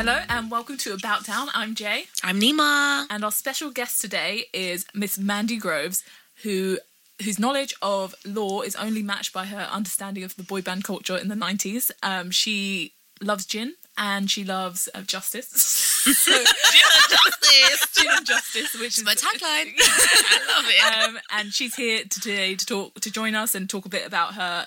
[0.00, 1.48] Hello and welcome to About Town.
[1.52, 3.04] I'm Jay, I'm Nima.
[3.10, 6.02] and our special guest today is Miss Mandy Groves,
[6.42, 6.78] who
[7.22, 11.18] whose knowledge of law is only matched by her understanding of the boy band culture
[11.18, 11.90] in the 90s.
[12.02, 15.48] Um, she loves gin and she loves uh, justice.
[15.50, 17.94] so, gin and Justice.
[17.94, 19.74] gin and justice, which is My tagline.
[19.78, 21.10] I love it.
[21.10, 24.32] um, and she's here today to talk to join us and talk a bit about
[24.32, 24.64] her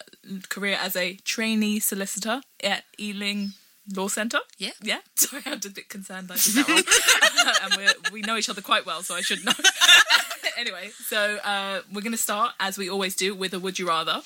[0.50, 3.54] career as a trainee solicitor at Ealing
[3.96, 4.40] Law Centre.
[4.58, 4.72] Yeah.
[4.82, 5.00] yeah.
[5.16, 7.54] Sorry, I'm a bit concerned I did that wrong.
[7.64, 9.52] and we're, we know each other quite well, so I should know.
[10.58, 13.88] anyway, so uh, we're going to start as we always do with a would you
[13.88, 14.22] rather.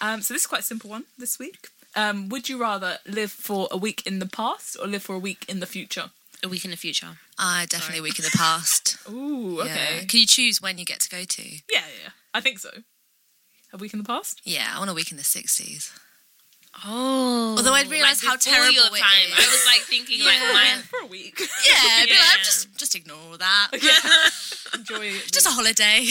[0.00, 1.68] Um, so this is quite a simple one this week.
[1.94, 5.18] Um, would you rather live for a week in the past or live for a
[5.18, 6.10] week in the future?
[6.44, 7.16] A week in the future.
[7.38, 8.98] I definitely a week in the past.
[9.10, 10.00] Ooh, okay.
[10.00, 10.04] Yeah.
[10.04, 11.42] Can you choose when you get to go to?
[11.42, 12.10] Yeah, yeah, yeah.
[12.34, 12.70] I think so.
[13.72, 14.42] A week in the past?
[14.44, 15.90] Yeah, I want a week in the 60s.
[16.84, 17.54] Oh.
[17.56, 19.28] Although I'd realise how terrible your it time.
[19.28, 19.34] is.
[19.34, 20.82] I was like thinking like mine.
[20.82, 21.38] For a week.
[21.40, 21.46] Yeah,
[22.04, 22.18] be Yeah.
[22.18, 23.68] like, just just ignore that.
[24.74, 25.32] Enjoy it.
[25.32, 26.04] Just a holiday.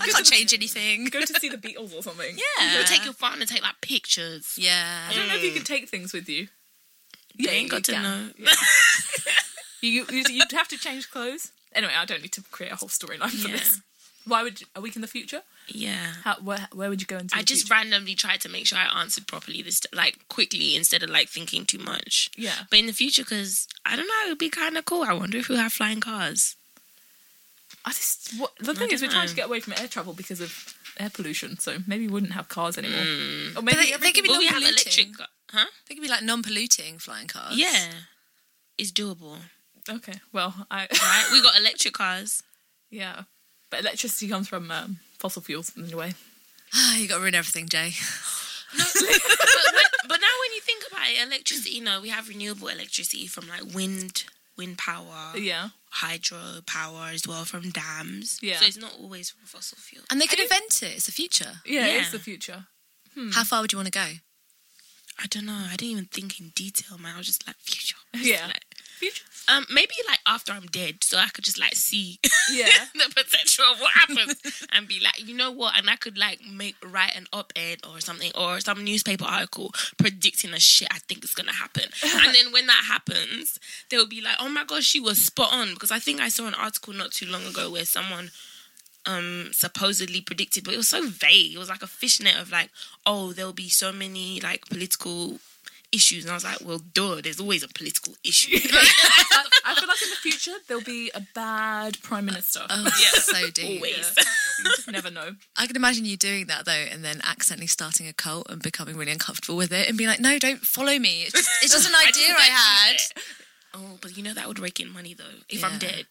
[0.00, 1.06] I can't change anything.
[1.06, 2.36] go to see the Beatles or something.
[2.58, 2.78] Yeah.
[2.78, 4.54] Go take your phone and take like pictures.
[4.56, 5.08] Yeah.
[5.10, 6.48] I don't know if you can take things with you.
[7.34, 8.02] You ain't you got to can.
[8.02, 8.28] know.
[9.82, 11.52] You, you you'd have to change clothes.
[11.74, 13.56] Anyway, I don't need to create a whole storyline for Yeah.
[13.56, 13.80] this.
[14.26, 15.42] Why would you, a week in the future?
[15.68, 16.14] Yeah.
[16.24, 17.34] How, where where would you go into?
[17.34, 17.74] I the just future?
[17.74, 21.64] randomly tried to make sure I answered properly this like quickly instead of like thinking
[21.64, 22.30] too much.
[22.36, 22.52] yeah.
[22.70, 25.02] But in the future, because I don't know, it would be kind of cool.
[25.04, 26.56] I wonder if we'll have flying cars.
[27.84, 29.86] I just what, the thing I is we're don't trying to get away from air
[29.86, 31.58] travel because of air pollution.
[31.58, 32.98] So maybe we wouldn't have cars anymore.
[33.04, 33.56] Mm.
[33.56, 35.04] Or maybe they- they could be Will we have non-polluting.
[35.14, 35.28] electric?
[35.52, 35.66] Huh?
[35.88, 37.56] They could be like non-polluting flying cars.
[37.56, 37.90] Yeah,
[38.76, 39.36] it's doable.
[39.88, 40.14] okay.
[40.32, 41.28] Well, I Right?
[41.30, 42.42] we got electric cars.
[42.90, 43.22] yeah,
[43.70, 46.14] but electricity comes from um, fossil fuels anyway.
[46.74, 47.90] Ah, you got to ruin everything, Jay.
[48.76, 52.68] but, when, but now when you think about it, electricity, you know, we have renewable
[52.68, 54.24] electricity from like wind,
[54.58, 55.68] wind power, Yeah.
[55.90, 58.38] hydro power as well from dams.
[58.42, 58.56] Yeah.
[58.58, 60.04] So it's not always from fossil fuel.
[60.10, 60.96] And they could invent it.
[60.96, 61.60] It's the future.
[61.64, 62.00] Yeah, Yeah.
[62.00, 62.66] it's the future.
[63.32, 64.06] How far would you want to go?
[65.18, 65.56] I don't know.
[65.70, 67.14] I didn't even think in detail, man.
[67.14, 67.96] I was just like future.
[68.12, 68.46] Yeah.
[68.48, 68.65] Like,
[68.96, 69.24] Future.
[69.48, 72.18] um, maybe like after I'm dead, so I could just like see
[72.52, 72.68] Yeah.
[72.94, 74.34] the potential of what happens
[74.72, 75.76] and be like, you know what?
[75.76, 80.52] And I could like make write an op-ed or something or some newspaper article predicting
[80.54, 81.84] a shit I think is gonna happen.
[82.04, 83.58] and then when that happens,
[83.90, 86.46] they'll be like, oh my gosh, she was spot on because I think I saw
[86.46, 88.30] an article not too long ago where someone
[89.08, 92.70] um supposedly predicted but it was so vague it was like a fishnet of like
[93.06, 95.38] oh there'll be so many like political
[95.92, 99.88] issues and i was like well duh there's always a political issue I, I feel
[99.88, 102.60] like in the future there'll be a bad prime minister.
[102.70, 103.20] Oh, Yeah.
[103.20, 103.76] so deep.
[103.80, 104.14] always
[104.58, 105.30] You just never know.
[105.56, 108.96] I can imagine you doing that though, and then accidentally starting a cult and becoming
[108.96, 111.22] really uncomfortable with it, and being like, "No, don't follow me.
[111.24, 113.12] It's just, it's just an idea just I, had." it.
[113.74, 115.24] Oh, but you know that would rake in money though.
[115.48, 115.66] If Yeah.
[115.68, 116.06] I'm dead,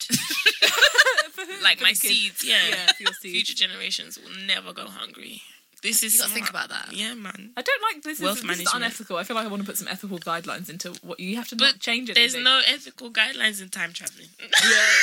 [1.64, 2.02] like my kids.
[2.02, 3.34] seeds, yeah, Yeah, your seeds.
[3.34, 5.42] future generations will never go hungry.
[5.82, 6.90] This is You got to think about that.
[6.92, 7.52] Yeah, man.
[7.58, 8.20] I don't like this.
[8.20, 9.18] Wealth Is, this is unethical.
[9.18, 11.56] I feel like I want to put some ethical guidelines into what you have to
[11.56, 12.16] But not change it.
[12.16, 14.50] There's no ethical guidelines in time traveling Yeah,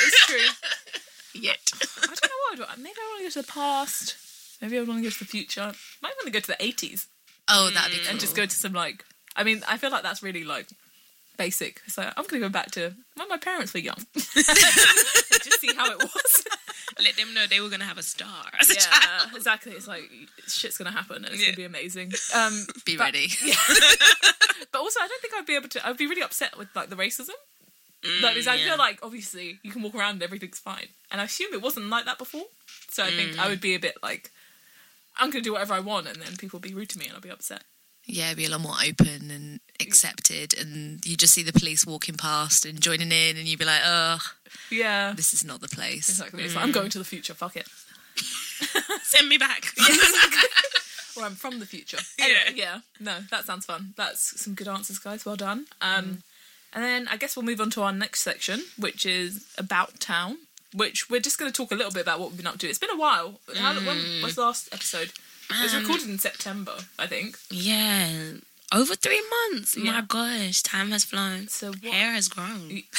[0.05, 0.71] it's true.
[1.41, 1.57] yet.
[2.01, 2.69] I don't know what.
[2.69, 2.81] I do.
[2.81, 4.15] Maybe I want to go to the past.
[4.61, 5.61] Maybe I want to go to the future.
[5.61, 7.07] I might want to go to the 80s
[7.49, 8.11] Oh, that'd be cool.
[8.11, 9.03] and just go to some like.
[9.35, 10.67] I mean, I feel like that's really like
[11.37, 11.81] basic.
[11.87, 13.97] So I'm going to go back to when my parents were young.
[14.15, 16.43] just see how it was.
[17.03, 19.29] Let them know they were gonna have a star as a child.
[19.31, 19.71] yeah, exactly.
[19.71, 20.03] It's like
[20.47, 21.47] shit's going to happen and it's Yeah.
[21.47, 22.13] going to be amazing.
[22.35, 23.29] Um, Be but- ready.
[24.71, 25.87] but also, I don't think I'd be able to.
[25.87, 27.29] I'd be really upset with like the racism.
[28.21, 28.65] Like, because I yeah.
[28.69, 31.89] feel like obviously you can walk around and everything's fine, and I assume it wasn't
[31.89, 32.43] like that before.
[32.89, 34.29] So I think I would be a bit like,
[35.17, 37.05] I'm going to do whatever I want, and then people will be rude to me,
[37.05, 37.63] and I'll be upset.
[38.05, 42.15] Yeah, be a lot more open and accepted, and you just see the police walking
[42.15, 44.19] past and joining in, and you'd be like, "Oh,
[44.69, 46.43] Yeah, this is not the place." exactly.
[46.43, 46.75] It's like, I'm mm.
[46.75, 47.33] going to the future.
[47.33, 47.67] Fuck it.
[49.03, 49.65] Send me back.
[51.15, 51.99] Or I'm from the future.
[52.17, 52.25] Yeah.
[52.25, 52.79] Anyway, yeah.
[52.99, 53.93] No, that sounds fun.
[53.95, 55.25] That's some good answers, guys.
[55.25, 55.67] Well done.
[55.79, 56.17] Um, mm.
[56.73, 60.37] and then I guess we'll move on to our next section, which is about town.
[60.73, 62.67] Which we're just going to talk a little bit about what we've been up to.
[62.67, 63.39] It's been a while.
[63.55, 64.23] How, When mm.
[64.23, 65.11] was the last episode?
[65.59, 67.37] It was recorded in September, I think.
[67.49, 68.33] Yeah,
[68.73, 69.75] over three months.
[69.77, 69.91] Yeah.
[69.91, 71.47] My gosh, time has flown.
[71.47, 71.83] So what?
[71.93, 72.81] Hair has grown.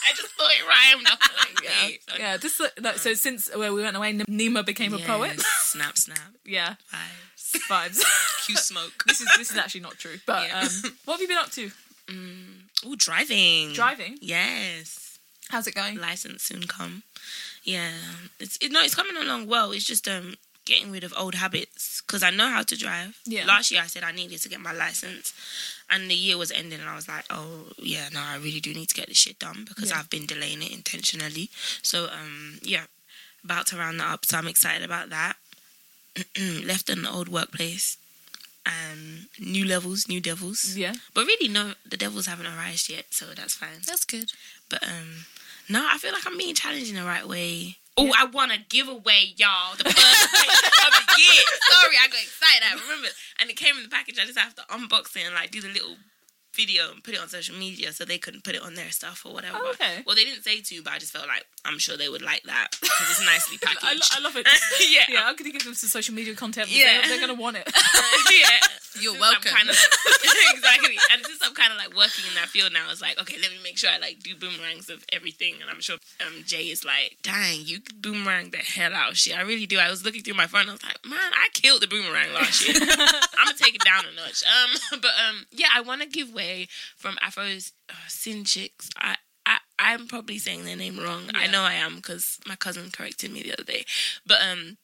[0.00, 1.04] I just thought it rhymed.
[1.04, 1.88] Like, Yeah,
[2.18, 2.36] yeah.
[2.36, 5.06] This like, so since where we went away, Nima became a Yes.
[5.06, 5.40] poet.
[5.40, 6.18] Snap, snap.
[6.44, 7.68] Yeah, Vibes.
[7.68, 8.02] vibes.
[8.46, 9.04] Cue smoke.
[9.06, 10.16] this is this is actually not true.
[10.24, 10.60] But Yeah.
[10.62, 10.68] um,
[11.04, 11.70] what have you been up to?
[12.86, 13.72] Oh, driving.
[13.74, 14.16] Driving.
[14.22, 15.18] Yes.
[15.50, 15.98] How's it going?
[15.98, 17.02] License soon come.
[17.74, 17.92] Yeah.
[18.40, 19.72] It's it, no, it's coming along well.
[19.72, 20.34] It's just um
[20.64, 23.18] getting rid of old habits because I know how to drive.
[23.24, 23.46] Yeah.
[23.46, 25.32] Last year I said I needed to get my license,
[25.90, 28.72] and the year was ending, and I was like, oh yeah, no, I really do
[28.74, 29.98] need to get this shit done because Yeah.
[29.98, 31.50] I've been delaying it intentionally.
[31.82, 32.84] So um, yeah,
[33.44, 35.36] about to round that up, so I'm excited about that.
[36.64, 37.96] Left an old workplace,
[38.66, 40.76] um, new levels, new devils.
[40.76, 40.94] Yeah.
[41.14, 43.80] But really, no, the devils haven't arrived yet, so that's fine.
[43.86, 44.32] That's good.
[44.68, 45.26] But um,
[45.68, 47.76] no, I feel like I'm being challenged in the right way.
[47.96, 51.44] Oh, I want to give away y'all the first of the year.
[51.70, 52.62] Sorry, I got excited.
[52.64, 53.08] I remember,
[53.40, 54.18] and it came in the package.
[54.20, 55.96] I just have to unbox it and like do the little
[56.58, 59.22] video and put it on social media so they couldn't put it on their stuff
[59.24, 59.56] or whatever.
[59.60, 60.02] Oh, okay.
[60.04, 62.42] Well, they didn't say to, but I just felt like I'm sure they would like
[62.44, 64.12] that because it's nicely I, packaged.
[64.16, 64.46] I love it.
[64.90, 66.68] yeah, Yeah, I'm gonna give them some social media content.
[66.68, 67.00] Yeah.
[67.02, 67.70] They're, they're gonna want it.
[68.30, 68.58] yeah.
[69.00, 69.52] You're Since welcome.
[69.54, 70.96] I'm kind of like, exactly.
[71.12, 73.50] And since I'm kind of like working in that field now, it's like, okay, let
[73.52, 75.54] me make sure I like do boomerangs of everything.
[75.60, 75.96] And I'm sure
[76.26, 79.38] um, Jay is like, dang, you boomerang the hell out of shit.
[79.38, 79.78] I really do.
[79.78, 80.68] I was looking through my phone.
[80.68, 82.76] I was like, man, I killed the boomerang last year.
[82.80, 84.42] I'm gonna take it down a notch.
[84.42, 86.47] Um, but um, yeah, I want to give way
[86.96, 87.94] from Afro's uh,
[88.96, 89.16] I.
[89.46, 91.30] I, I'm probably saying their name wrong.
[91.32, 93.86] I know I am because my cousin corrected me the other day.
[94.26, 94.76] But um,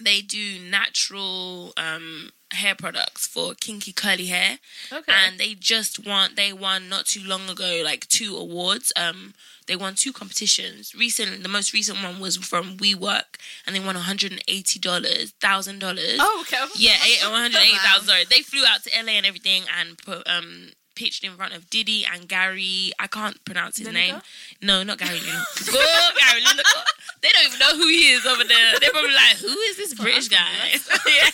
[0.00, 4.58] they do natural um hair products for kinky curly hair
[4.92, 5.12] Okay.
[5.12, 9.34] and they just won they won not too long ago like two awards um
[9.68, 13.94] they won two competitions recent the most recent one was from WeWork and they won
[13.94, 16.64] $180 thousand oh, okay.
[16.76, 20.70] yeah $180,000 they flew out to LA and everything and put um
[21.00, 22.92] pitched in front of Diddy and Gary.
[22.98, 23.92] I can't pronounce his Lineker?
[23.94, 24.16] name.
[24.60, 25.70] No not Gary Lineker.
[25.74, 26.84] Oh, Gary Lineker.
[27.22, 28.78] They don't even know who he is over there.
[28.78, 30.36] They're probably like who is this British guy?
[31.06, 31.30] yeah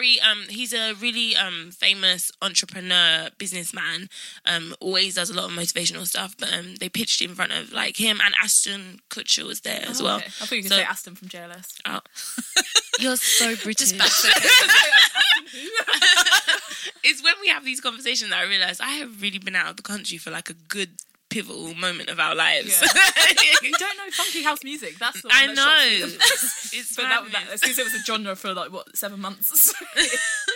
[0.00, 4.08] Gary, um, he's a really um famous entrepreneur, businessman.
[4.46, 6.34] Um, always does a lot of motivational stuff.
[6.38, 10.00] But um, they pitched in front of like him and Ashton Kutcher was there as
[10.00, 10.16] Oh, well.
[10.16, 10.26] okay.
[10.26, 11.74] I thought you could So- say Aston from JLS.
[11.86, 12.00] Oh.
[13.00, 13.92] You're so British.
[13.92, 14.30] Back to
[17.02, 19.76] it's when we have these conversations that I realize I have really been out of
[19.76, 20.90] the country for like a good
[21.30, 22.80] pivotal moment of our lives.
[23.62, 24.98] you don't know funky house music.
[24.98, 26.06] That's the one I that know.
[26.16, 29.20] it's But that, that, as soon as it was a genre for like what seven
[29.20, 29.72] months.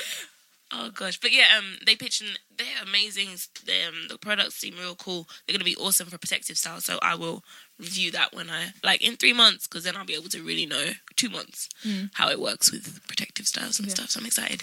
[0.76, 3.28] Oh gosh, but yeah, um, they pitched and they're amazing.
[3.64, 5.28] They, um, the products seem real cool.
[5.46, 6.80] They're gonna be awesome for protective style.
[6.80, 7.44] So I will
[7.78, 10.66] review that when I like in three months, because then I'll be able to really
[10.66, 11.68] know two months
[12.14, 13.94] how it works with protective styles and Yeah.
[13.94, 14.10] stuff.
[14.10, 14.62] So I'm excited.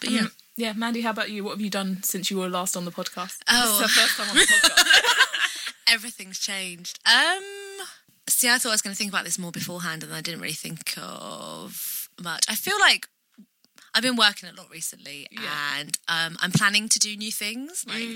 [0.00, 0.26] But Um, yeah,
[0.56, 1.44] yeah, Mandy, how about you?
[1.44, 3.36] What have you done since you were last on the podcast?
[3.50, 3.78] Oh.
[3.78, 5.21] this is her first time on the podcast.
[5.88, 6.98] Everything's changed.
[7.06, 7.42] Um,
[8.28, 10.40] see, I thought I was going to think about this more beforehand, and I didn't
[10.40, 12.44] really think of much.
[12.48, 13.06] I feel like
[13.94, 15.40] I've been working a lot recently, Yeah.
[15.78, 17.84] and um, I'm planning to do new things.
[17.86, 18.08] Like,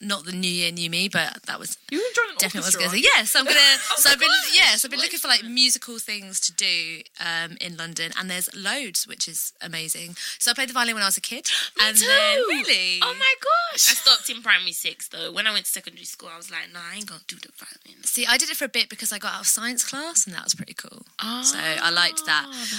[0.00, 1.98] not the new year, new me, but that was You
[2.38, 3.02] definitely what I was going to say.
[3.16, 3.58] Yes, I'm gonna.
[3.96, 7.76] so I've been yes, I've been looking for like musical things to do um, in
[7.76, 10.16] London, and there's loads, which is amazing.
[10.38, 12.06] So I played the violin when I was a kid, Me and too.
[12.06, 13.90] then really, Oh my gosh!
[13.90, 15.30] I stopped in primary six though.
[15.32, 17.50] When I went to secondary school, I was like, nah, I ain't gonna do the
[17.58, 18.02] violin.
[18.04, 20.34] see, I did it for a bit because I got out of science class, and
[20.34, 21.02] that was pretty cool.
[21.22, 22.46] Oh, So I liked that.
[22.48, 22.72] was-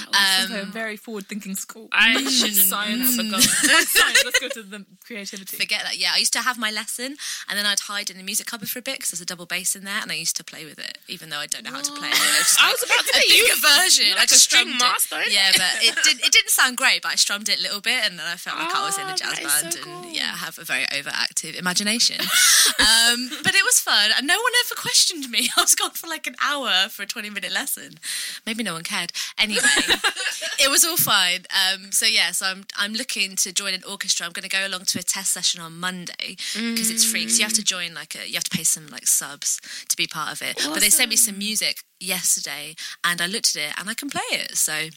[0.44, 1.88] It's a Um, very forward-thinking school.
[1.92, 3.18] I shouldn't Science.
[3.18, 3.42] gone.
[3.42, 4.24] Science.
[4.26, 5.58] Let's go to the creativity.
[5.58, 5.98] Forget that.
[5.98, 7.16] Yeah, I used to have my lesson,
[7.50, 9.46] and then I'd hide in the music cupboard for a bit because there's a double
[9.46, 11.72] bass in there, and I used to play with it, even though I don't know
[11.72, 12.16] how to play it.
[12.16, 14.06] It was just I was about to a say, you- version.
[14.08, 15.22] you're I like a just string strummed master.
[15.22, 15.34] It.
[15.34, 16.20] Yeah, but it did.
[16.26, 18.58] It didn't sound great, but I strummed it a little bit, and then I felt
[18.58, 20.04] like I was in Oh, a jazz band, so cool.
[20.04, 22.20] and yeah, I have a very overactive imagination.
[22.80, 25.50] um, but it was fun, and no one ever questioned me.
[25.58, 28.00] I was gone for like an hour for a 20 minute lesson.
[28.46, 29.12] Maybe no one cared.
[29.38, 29.62] Anyway,
[30.60, 31.46] it was all fine.
[31.52, 34.28] Um, so yeah, so I'm I'm looking to join an orchestra.
[34.28, 37.22] I'm going to go along to a test session on Monday because it's free.
[37.22, 37.66] Because you have to mm.
[37.66, 39.60] join like a, you have to pay some like subs
[39.90, 40.62] to be part of it.
[40.64, 44.10] But they sent me some music yesterday, and I looked at it and I can
[44.10, 44.56] play it.
[44.58, 44.90] So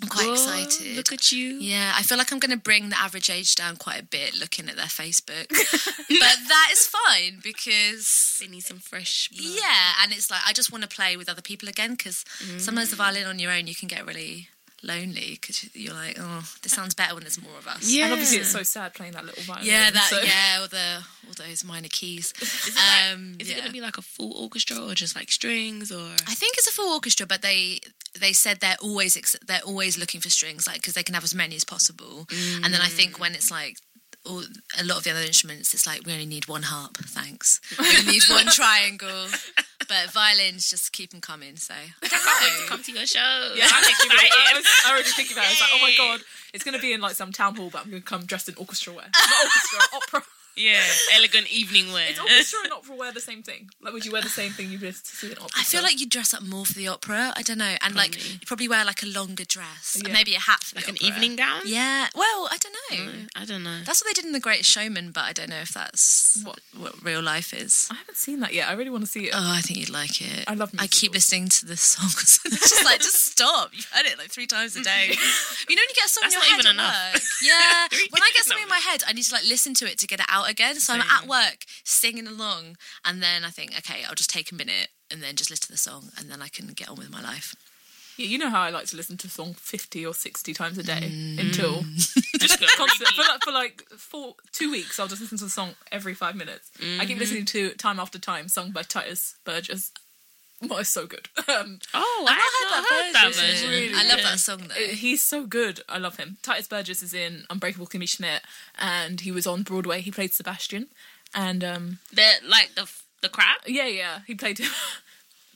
[0.00, 0.96] I'm quite Whoa, excited.
[0.96, 1.54] Look at you.
[1.54, 4.38] Yeah, I feel like I'm going to bring the average age down quite a bit
[4.38, 5.48] looking at their Facebook.
[5.48, 9.28] but that is fine because They need some fresh.
[9.28, 9.56] blood.
[9.56, 12.24] yeah, and it's like I just want to play with other people again because
[12.58, 12.98] sometimes the mm.
[12.98, 14.48] violin on your own you can get really
[14.82, 17.90] lonely because you're like, oh, this sounds better when there's more of us.
[17.90, 18.04] Yeah.
[18.04, 19.66] And obviously, it's so sad playing that little violin.
[19.66, 22.32] Yeah, that so- yeah, all the all those minor keys.
[22.42, 23.56] Is, it, like- Um, is yeah.
[23.56, 26.02] it gonna be like a full orchestra or just like strings or?
[26.26, 27.80] I think it's a full orchestra, but they
[28.18, 31.24] they said they're always ex- they're always looking for strings, like because they can have
[31.24, 32.26] as many as possible.
[32.64, 33.76] And then I think when it's like
[34.28, 34.42] all,
[34.78, 37.60] a lot of the other instruments, it's like we only need one harp, thanks.
[37.78, 39.26] We need one triangle,
[39.88, 41.56] but violins just keep them coming.
[41.56, 43.18] So I can't wait to come to your show.
[43.56, 44.56] Yeah, I'm I, excited.
[44.56, 45.48] was already thinking about it.
[45.48, 46.20] I was like, oh my god,
[46.52, 48.48] it's going to be in like some town hall, but I'm going to come dressed
[48.48, 49.06] in orchestra wear.
[49.14, 50.22] Not orchestra, opera.
[50.58, 50.82] Yeah,
[51.14, 52.10] elegant evening wear.
[52.10, 53.70] Is orchestra and opera wear the same thing?
[53.80, 55.50] Like, would you wear the same thing you would to see an opera?
[55.56, 57.32] I feel like you dress up more for the opera.
[57.36, 60.12] I don't know, and like you probably wear like a longer dress, Yeah.
[60.12, 61.06] maybe a hat for the like an opera.
[61.08, 61.62] evening gown.
[61.64, 62.08] Yeah.
[62.14, 63.12] Well, I don't know.
[63.12, 63.78] Mm, I don't know.
[63.84, 66.58] That's what they did in The Greatest Showman, but I don't know if that's What?
[66.76, 67.88] what real life is.
[67.90, 68.68] I haven't seen that yet.
[68.68, 69.34] I really want to see it.
[69.34, 70.44] Oh, I think you'd like it.
[70.48, 72.40] I love I keep listening to the songs.
[72.44, 73.70] it's just like, just stop.
[73.72, 75.14] You've heard it like three times a day.
[75.68, 77.12] You know when you get a song That's in not your head even at enough.
[77.14, 77.22] work?
[77.42, 77.88] Yeah.
[78.10, 78.46] When I get times.
[78.46, 80.47] something in my head, I need to like listen to it to get it out
[80.48, 80.76] again.
[80.80, 84.54] So I'm at work singing along, and then I think, okay, I'll just take a
[84.54, 87.10] minute and then just listen to the song, and then I can get on with
[87.10, 87.54] my life.
[88.16, 90.76] Yeah, you know how I like to listen to a song 50 or 60 times
[90.76, 91.38] a day Mm.
[91.38, 91.84] until
[92.38, 95.74] Just constant, for, like, for like four, two weeks, I'll just listen to the song
[95.92, 96.70] every five minutes.
[96.78, 97.06] I Mm-hmm.
[97.06, 99.92] keep listening to Time After Time, sung by Tituss Burgess.
[100.60, 101.28] Well, it's so good.
[101.48, 103.46] Um, Oh, I've not not heard that version.
[103.46, 103.70] version.
[103.70, 104.24] Really I love good.
[104.24, 104.74] that song though.
[104.74, 105.80] it- he's so good.
[105.88, 106.36] I love him.
[106.42, 108.42] Tituss Burgess is in Unbreakable Kimmy Schmidt,
[108.78, 110.00] and he was on Broadway.
[110.00, 110.88] He played Sebastian,
[111.34, 112.90] and um, The like the
[113.22, 113.60] the crab.
[113.66, 114.70] yeah, yeah, he played him.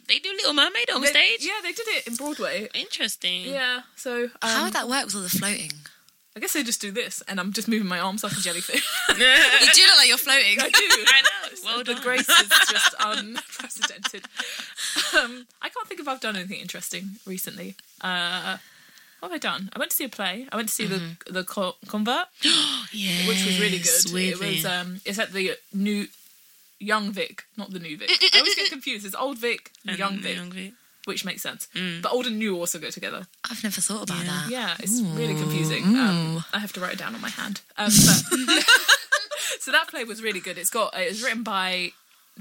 [0.09, 1.38] They do Little Mermaid on They- stage.
[1.44, 2.68] Yeah, they did it in Broadway.
[2.75, 3.44] Interesting.
[3.44, 5.71] Yeah, so um, How would that work with all the floating?
[6.37, 8.85] I guess they just do this, and I'm just moving my arms like a jellyfish.
[9.11, 10.59] You do look like you're floating.
[10.61, 10.88] I do.
[11.06, 11.49] I know.
[11.64, 12.02] Well the done.
[12.02, 14.25] grace is just unprecedented.
[15.18, 17.76] Um, I can't think if I've done anything interesting recently.
[18.00, 18.56] Uh,
[19.20, 19.70] what have I done?
[19.75, 20.46] I went to see a play.
[20.52, 22.26] I went to see the the Co- Convert,
[22.92, 24.12] yeah, which was really good.
[24.14, 26.06] It was um, it's at the new
[26.80, 28.11] Young Vic, not the new Vic.
[28.34, 29.06] I always get confused.
[29.06, 30.72] It's old Vic, and Young Vic,
[31.04, 31.68] which makes sense.
[32.02, 33.26] But old and new also go together.
[33.49, 34.30] I've never thought about Yeah.
[34.30, 34.50] that.
[34.50, 35.84] Yeah, it's really confusing.
[35.84, 37.61] Um, I have to write it down on my hand.
[37.78, 38.64] Um, but,
[39.61, 40.58] so that play was really good.
[40.58, 41.92] It's got it was written by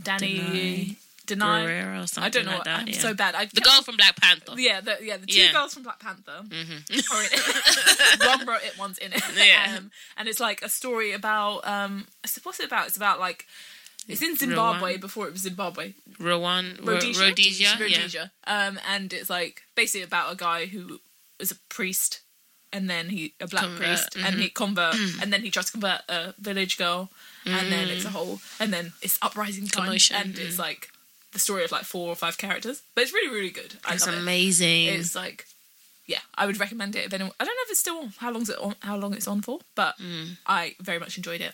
[0.01, 1.65] Danny Denai.
[1.65, 2.51] Gurira or something I don't know.
[2.51, 2.79] like what, that.
[2.81, 2.93] I'm yeah.
[2.99, 3.35] so bad.
[3.35, 4.53] I the girl from Black Panther.
[4.57, 5.51] Yeah, the, yeah, the two Yeah.
[5.51, 8.25] girls from Black Panther are in it.
[8.27, 9.21] One wrote it, one's in it.
[9.37, 9.77] Yeah.
[9.77, 12.07] Um, and it's like a story about um,
[12.43, 12.87] what's it about?
[12.87, 13.45] It's about like
[14.07, 15.01] it's in Zimbabwe Rwanda.
[15.01, 15.93] before it was Zimbabwe.
[16.19, 18.31] Rowan Ro- Rhodesia, Rhodesia.
[18.47, 18.67] Yeah.
[18.67, 20.99] Um, and it's like basically about a guy who
[21.39, 22.21] is a priest,
[22.73, 25.71] and then he a black Convert, priest, and he convert, and then he tries to
[25.71, 27.09] convert a village girl,
[27.45, 30.89] and then it's a whole, and then it's uprising time, Commotion, and it's like
[31.33, 33.75] the story of like four or five characters, but it's really really good.
[33.85, 34.19] I It's love it.
[34.21, 34.87] amazing.
[34.87, 35.45] It's like,
[36.07, 37.33] yeah, I would recommend it if anyone.
[37.39, 39.41] I don't know if it's still on, how long's it on, how long it's on
[39.41, 40.37] for, but Mm.
[40.45, 41.53] I very much enjoyed it,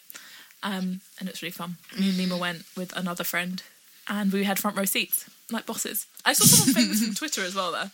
[0.63, 1.77] um, and it's really fun.
[1.97, 3.61] Me and Nima went with another friend,
[4.07, 6.05] and we had front row seats like bosses.
[6.25, 7.91] I saw someone famous from Twitter as well there.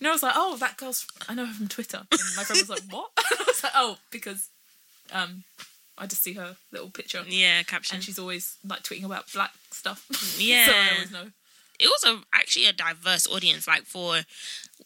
[0.00, 1.06] You know, I was like, oh, that girl's.
[1.28, 1.98] I know her from Twitter.
[2.10, 3.10] And my friend was like, what?
[3.18, 4.48] I was like, oh, because,
[5.12, 5.42] um,
[5.98, 7.96] I just see her little picture, yeah, caption.
[7.96, 10.06] and she's always like tweeting about black stuff.
[10.38, 10.66] Yeah.
[10.68, 11.30] so I always know.
[11.78, 13.66] it was a, actually a diverse audience.
[13.66, 14.20] Like for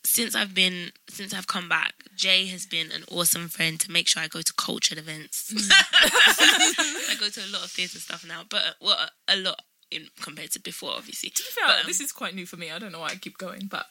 [0.04, 4.08] since I've been since I've come back, Jay has been an awesome friend to make
[4.08, 5.52] sure I go to cultured events.
[5.70, 8.96] I go to a lot of theatre stuff now, but well,
[9.28, 11.30] a lot in compared to before, obviously.
[11.30, 12.70] To be fair, But, um, this is quite new for me.
[12.70, 13.86] I don't know why I keep going, but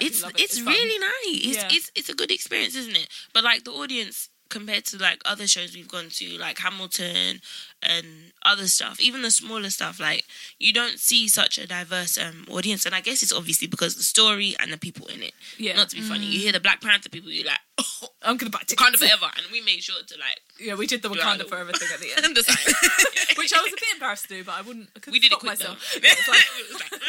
[0.00, 0.32] I it's it.
[0.38, 0.72] it's, fun.
[0.72, 1.46] really nice.
[1.46, 1.68] It's, Yeah.
[1.72, 3.08] it's it's a good experience, isn't it?
[3.32, 7.40] But like the audience compared to like other shows we've gone to, like Hamilton
[7.82, 8.06] and
[8.44, 10.24] other stuff, even the smaller stuff, like
[10.58, 12.86] you don't see such a diverse um, audience.
[12.86, 15.32] And I guess it's obviously because the story and the people in it.
[15.58, 15.76] Yeah.
[15.76, 18.50] Not to be funny, you hear the Black Panther people, you're like, oh, I'm gonna
[18.50, 18.82] buy tickets.
[18.82, 21.72] kind of forever, and we made sure to like Yeah, we did the Wakanda Forever
[21.72, 22.58] thing at the end, understand.
[23.36, 24.88] which I was a bit embarrassed to do, but I wouldn't.
[24.96, 25.78] I we did it quick myself.
[25.94, 26.00] though.
[26.06, 27.02] Yeah, it's like, It was like-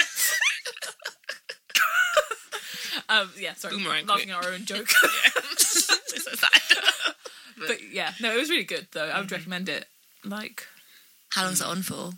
[3.09, 4.37] um, yeah, sorry, Boomerang laughing quick.
[4.37, 4.87] at our own joke.
[5.53, 6.93] It's so sad.
[7.57, 9.01] But yeah, no, it was really good though.
[9.07, 9.15] Mm-hmm.
[9.17, 9.85] I would recommend it.
[10.25, 10.65] Like,
[11.31, 12.11] How long's it on for?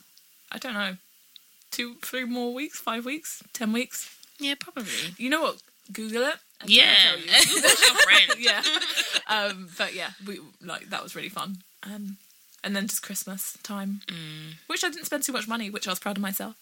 [0.51, 0.97] I don't know,
[1.71, 4.09] two, three more weeks, five weeks, ten weeks.
[4.39, 5.13] Yeah, probably.
[5.17, 5.61] You know what?
[5.91, 6.35] Google it.
[6.65, 7.61] Yeah, you.
[7.61, 8.31] Your friend.
[8.39, 8.63] yeah.
[9.27, 11.57] Um, but yeah, we like that was really fun.
[11.83, 12.17] Um,
[12.63, 14.55] and then just Christmas time, Mm.
[14.67, 16.55] which I didn't spend too much money, which I was proud of myself.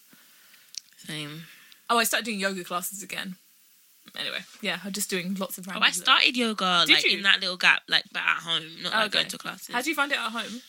[0.96, 1.42] Same.
[1.90, 3.36] Oh, I started doing yoga classes again.
[4.18, 5.78] Anyway, yeah, I'm just doing lots of Oh.
[5.80, 7.18] I started yoga Did like you?
[7.18, 9.18] in that little gap, like but at home, not like Okay.
[9.18, 9.74] going to classes.
[9.74, 10.62] How do you find it at home?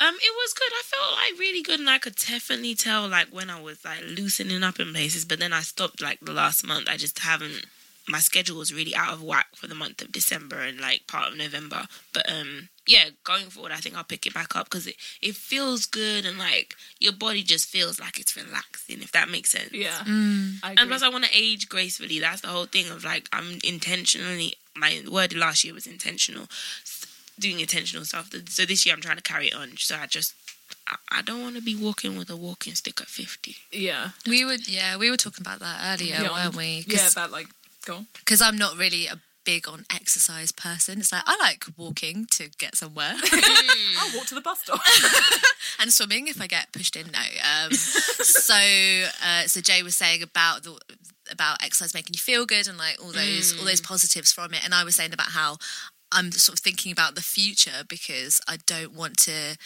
[0.00, 0.72] Um, it was good.
[0.72, 4.00] I felt like really good, and I could definitely tell like when I was like
[4.04, 5.24] loosening up in places.
[5.24, 6.88] But then I stopped like the last month.
[6.88, 7.66] I just haven't.
[8.06, 11.32] My schedule was really out of whack for the month of December and like part
[11.32, 11.86] of November.
[12.12, 15.34] But um, yeah, going forward, I think I'll pick it back up because it it
[15.36, 19.00] feels good and like your body just feels like it's relaxing.
[19.00, 19.72] If that makes sense.
[19.72, 20.56] Yeah, Mm.
[20.62, 22.18] I And plus, I want to age gracefully.
[22.20, 24.54] That's the whole thing of like I'm intentionally.
[24.76, 26.48] My word last year was intentional,
[27.38, 28.30] doing intentional stuff.
[28.48, 29.76] So this year I'm trying to carry it on.
[29.78, 30.34] So I just,
[30.88, 33.56] I, I don't want to be walking with a walking stick at fifty.
[33.72, 36.84] yeah, We were yeah, we were talking about that earlier, yeah, weren't we?
[36.88, 37.46] yeah, about like
[37.84, 38.06] go on.
[38.14, 40.98] Because I'm not really a big on exercise person.
[40.98, 43.14] It's like I like walking to get somewhere
[44.00, 44.80] I'll walk to the bus stop.
[45.80, 47.06] and swimming if I get pushed in.
[47.12, 47.18] No.
[47.18, 48.54] Um, so
[49.24, 50.78] uh, so Jay was saying about the
[51.30, 54.64] about exercise making you feel good and like all those all those positives from it,
[54.64, 55.58] and I was saying about how
[56.12, 59.56] I'm sort of thinking about the future because I don't want to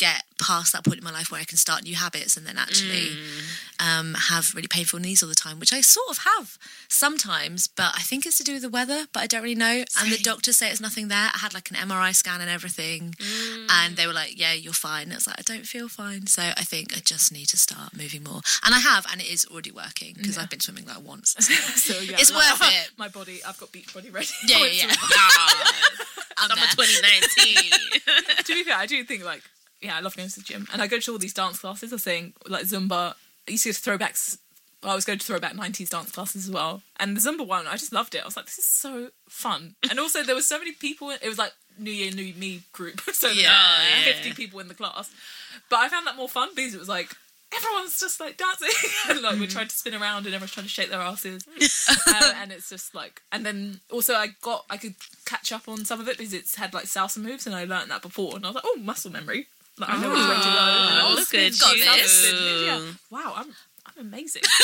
[0.00, 2.56] get past that point in my life where I can start new habits and then
[2.56, 3.78] actually mm.
[3.78, 6.56] um, have really painful knees all the time, which I sort of have
[6.88, 9.84] sometimes, but I think it's to do with the weather, but I don't really know.
[10.00, 11.28] And the doctors say it's nothing there.
[11.34, 13.66] I had like an MRI scan and everything, mm.
[13.70, 16.42] and they were like, "Yeah, you're fine." And it's like I don't feel fine, so
[16.42, 19.44] I think I just need to start moving more, and I have, and it is
[19.44, 21.36] already working because I've been swimming like once.
[21.80, 22.90] So yeah, It's like, worth it.
[22.98, 24.28] My body, I've got beach body ready.
[24.46, 24.94] Yeah, yeah, yeah.
[25.16, 25.72] Ah,
[26.38, 28.44] I'm Summer 2019.
[28.44, 29.42] to be fair, I do think like
[29.80, 31.92] yeah, I love going to the gym, and I go to all these dance classes.
[31.92, 33.14] I think like Zumba.
[33.48, 34.38] I used to go to throwbacks.
[34.82, 37.72] I was going to throwback '90s dance classes as well, and the Zumba one, I
[37.72, 38.22] just loved it.
[38.22, 41.10] I was like, this is so fun, and also there were so many people.
[41.10, 43.66] It was like New Year, New Me group, so there were Yeah,
[44.06, 44.12] yeah.
[44.12, 45.10] fifty people in the class.
[45.68, 47.14] But I found that more fun because it was like
[47.54, 48.68] everyone's just like dancing,
[49.08, 51.46] and like we're trying to spin around, and everyone's trying to shake their asses,
[52.08, 53.22] um, and it's just like.
[53.32, 54.94] And then also I got I could
[55.26, 57.90] catch up on some of it because it's had like salsa moves, and I learned
[57.90, 59.46] that before, and I was like, oh, muscle memory.
[59.78, 60.60] Like I know which way to go.
[60.60, 61.50] And, Oh, look at you.
[61.50, 62.80] salsa, spin, spin, yeah.
[63.10, 63.46] Wow, I'm
[63.86, 64.42] I'm amazing.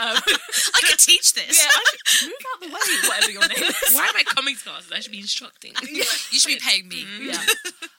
[0.00, 1.58] um, I could teach this.
[1.62, 3.94] yeah, I should move out the way, whatever your name is.
[3.94, 4.90] Why am I coming to classes?
[4.92, 5.72] I should be instructing.
[5.92, 7.04] You should be paying me.
[7.20, 7.40] Yeah.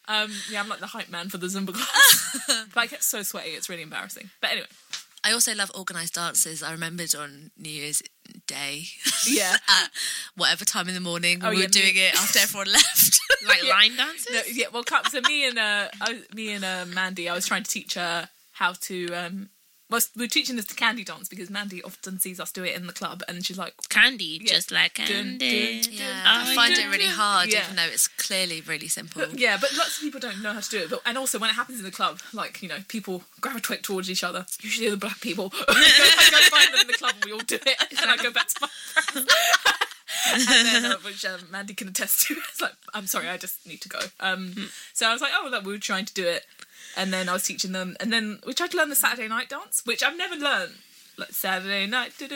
[0.08, 2.38] Um, yeah, I'm like the hype man for the Zumba class.
[2.74, 4.32] but I get so sweaty, it's really embarrassing.
[4.42, 4.68] But anyway,
[5.24, 6.62] I also love organised dances.
[6.64, 8.02] I remembered on New Year's
[8.48, 8.86] Day,
[9.28, 9.56] yeah.
[9.70, 9.90] at
[10.36, 13.20] whatever time in the morning, Oh, we yeah, were doing it after everyone left.
[13.48, 13.70] Like Yeah.
[13.72, 14.28] line dances?
[14.32, 17.64] No, yeah, well, so me and uh, I, me and uh, Mandy, I was trying
[17.64, 19.08] to teach her how to.
[19.14, 19.50] Um,
[19.90, 22.76] well, we we're teaching this to candy dance because Mandy often sees us do it
[22.76, 24.54] in the club, and she's like, Candy, Yeah.
[24.56, 25.82] just like candy.
[25.82, 26.86] dun, Yeah, Oh, I find yeah.
[26.86, 27.64] it really hard, Yeah.
[27.64, 29.28] even though it's clearly really simple.
[29.34, 30.90] yeah, but lots of people don't know how to do it.
[30.90, 34.10] But and also when it happens in the club, like you know, people gravitate towards
[34.10, 34.46] each other.
[34.62, 35.52] Usually the black people.
[35.68, 38.32] I go find them in the club, and we all do it, and I go
[38.32, 39.28] back to my friends.
[40.34, 42.36] and then, uh, which um, Mandy can attest to.
[42.50, 44.00] It's like, I'm sorry, I just need to go.
[44.20, 46.46] Um, so I was like, oh, look, we were trying to do it,
[46.98, 49.50] and then I was teaching them, and then we tried to learn the Saturday night
[49.50, 50.74] dance, which I've never learned.
[51.16, 52.28] Like Saturday night, ba,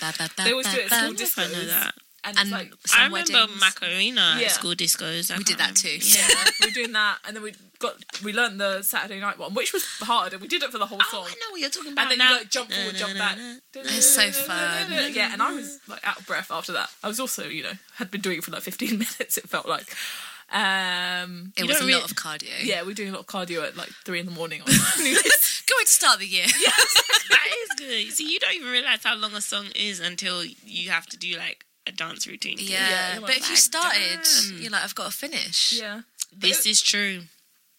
[0.00, 1.26] ba, ba, They always do it ba, at ba.
[1.26, 1.66] school I know discos.
[1.68, 1.94] that.
[2.24, 3.60] and, it's And like some I remember weddings.
[3.60, 4.46] Macarena Yeah.
[4.46, 5.30] at school discos.
[5.30, 5.88] I We did that too.
[5.88, 6.04] remember.
[6.06, 9.54] yeah, we were doing that, and then we got we learned the Saturday night one,
[9.54, 11.24] which was hard, and we did it for the whole Oh, song.
[11.26, 12.02] I know what you're talking about.
[12.02, 12.30] And then now.
[12.32, 13.38] you like jump forward, jump back.
[13.74, 14.90] It's so fun.
[15.12, 16.90] Yeah, and I was like out of breath after that.
[17.04, 19.38] I was also, you know, had been doing it for like 15 minutes.
[19.38, 19.94] It felt like.
[20.52, 22.50] Um, It was a don't lot of cardio.
[22.62, 24.60] yeah, we were doing a lot of cardio at like three in the morning.
[24.62, 25.62] On New Year's.
[25.66, 26.44] Good way to start the year.
[27.30, 28.12] that is good.
[28.12, 31.36] See, you don't even realize how long a song is until you have to do
[31.38, 32.58] like a dance routine.
[32.60, 34.58] Yeah, Yeah, but if you started, damn.
[34.60, 35.72] you're like, I've got to finish.
[35.80, 36.02] yeah,
[36.36, 37.22] This is true.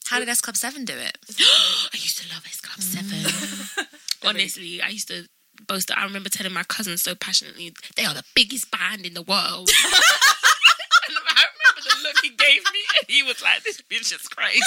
[0.07, 1.17] How did S Club 7 do it?
[1.39, 3.73] I used to love S Club Mm.
[3.75, 3.85] 7.
[4.25, 5.27] Honestly, I used to
[5.67, 5.97] boast that.
[5.99, 9.69] I remember telling my cousins so passionately, they are the biggest band in the world.
[9.69, 14.27] and I remember the look he gave me, and he was like, this bitch is
[14.27, 14.59] crazy.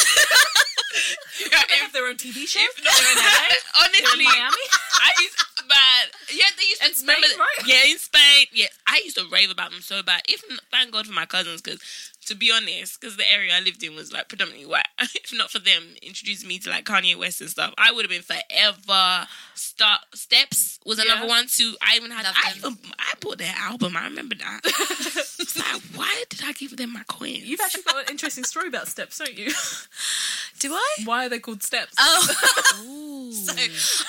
[1.51, 2.61] yeah, they if, have their own TV show.
[2.61, 2.95] if not,
[3.85, 4.64] honestly, in Miami?
[5.03, 7.66] I used, man, yeah, they used to In Spain, remember- right?
[7.66, 8.47] Yeah, in Spain.
[8.53, 10.23] Yeah, I used to rave about them so bad.
[10.29, 11.81] If thank God for my cousins, because
[12.27, 14.87] to be honest, because the area I lived in was like predominantly white.
[15.01, 18.11] if not for them introducing me to like Kanye West and stuff, I would have
[18.11, 19.27] been forever.
[19.55, 21.29] Start Steps was another Yeah.
[21.29, 21.75] one too.
[21.81, 22.27] I even had.
[22.27, 23.97] I even I bought their album.
[23.97, 24.61] I remember that.
[24.65, 27.45] it's like, why did I give them my coins?
[27.45, 29.53] You've actually got an interesting story about steps, don't you?
[30.59, 30.95] Do I?
[31.05, 31.95] Why are they called steps?
[31.99, 33.31] Oh.
[33.33, 33.53] so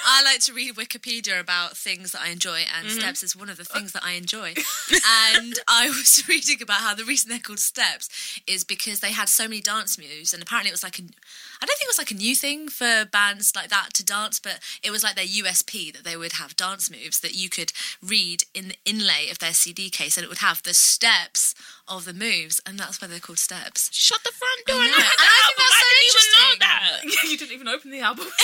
[0.05, 2.99] I like to read Wikipedia about things that I enjoy, and mm-hmm.
[2.99, 4.53] steps is one of the things that I enjoy.
[5.33, 8.06] and I was reading about how the reason they're called steps
[8.45, 11.03] is because they had so many dance moves, and apparently it was like a,
[11.61, 14.39] I don't think it was like a new thing for bands like that to dance,
[14.39, 17.73] but it was like their USP that they would have dance moves that you could
[18.01, 21.55] read in the inlay of their CD case, and it would have the steps
[21.87, 23.89] of the moves, and that's why they're called steps.
[23.93, 24.77] Shut the front door.
[24.77, 24.97] I and know.
[24.97, 27.23] And I think that's so I didn't even know that.
[27.31, 28.25] you didn't even open the album.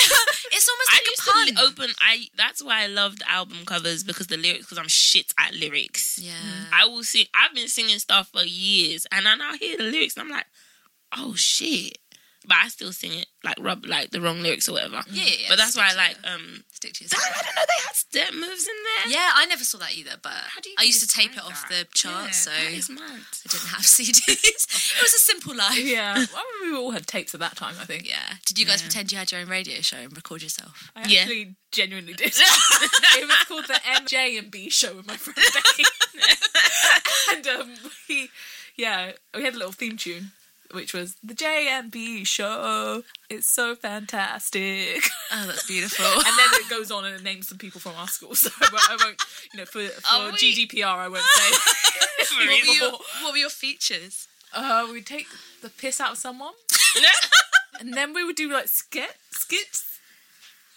[0.52, 1.96] it's almost I like used to open.
[2.00, 4.66] I that's why I loved album covers because the lyrics.
[4.66, 6.20] Because I'm shit at lyrics.
[6.22, 6.32] yeah.
[6.72, 7.26] I will sing.
[7.34, 10.46] I've been singing stuff for years, and I hear the lyrics, and I'm like,
[11.18, 11.98] oh shit.
[12.46, 15.02] But I still sing it like rub like the wrong lyrics or whatever.
[15.10, 16.64] Yeah, yeah, yeah, But that's why I stick to like um.
[16.74, 17.24] Stick to I yourself.
[17.24, 17.62] don't know.
[17.68, 19.14] They had step moves in there.
[19.14, 21.68] Yeah, I never saw that either, but do you I used to tape it off
[21.70, 21.88] that?
[21.88, 22.52] the chart, Yeah, so.
[22.52, 24.28] I didn't have CDs.
[24.98, 25.78] it was a simple life.
[25.80, 27.76] yeah, well, we all had tapes at that time.
[27.80, 28.08] I think.
[28.08, 28.18] Yeah.
[28.46, 28.88] Did you guys Yeah.
[28.88, 30.92] pretend you had your own radio show and record yourself?
[30.96, 31.22] I Yeah.
[31.22, 32.34] actually genuinely did.
[32.36, 35.84] it was called the MJ and B show with my friend Becky.
[37.32, 37.74] and um,
[38.10, 38.30] we,
[38.76, 40.32] yeah, we had a little theme tune,
[40.74, 43.04] which was the J and B show.
[43.30, 45.04] It's so fantastic.
[45.32, 46.06] Oh, that's beautiful.
[46.06, 48.36] and then it goes on and it names some people from our school.
[48.44, 49.22] So I won't, I won't
[49.54, 51.52] you know, for, for we- GDPR, I won't say.
[52.38, 54.28] what, were your, what were your features?
[54.54, 55.28] Uh, we'd take
[55.62, 56.54] the piss out of someone,
[57.80, 59.93] and then we would do like skit skits.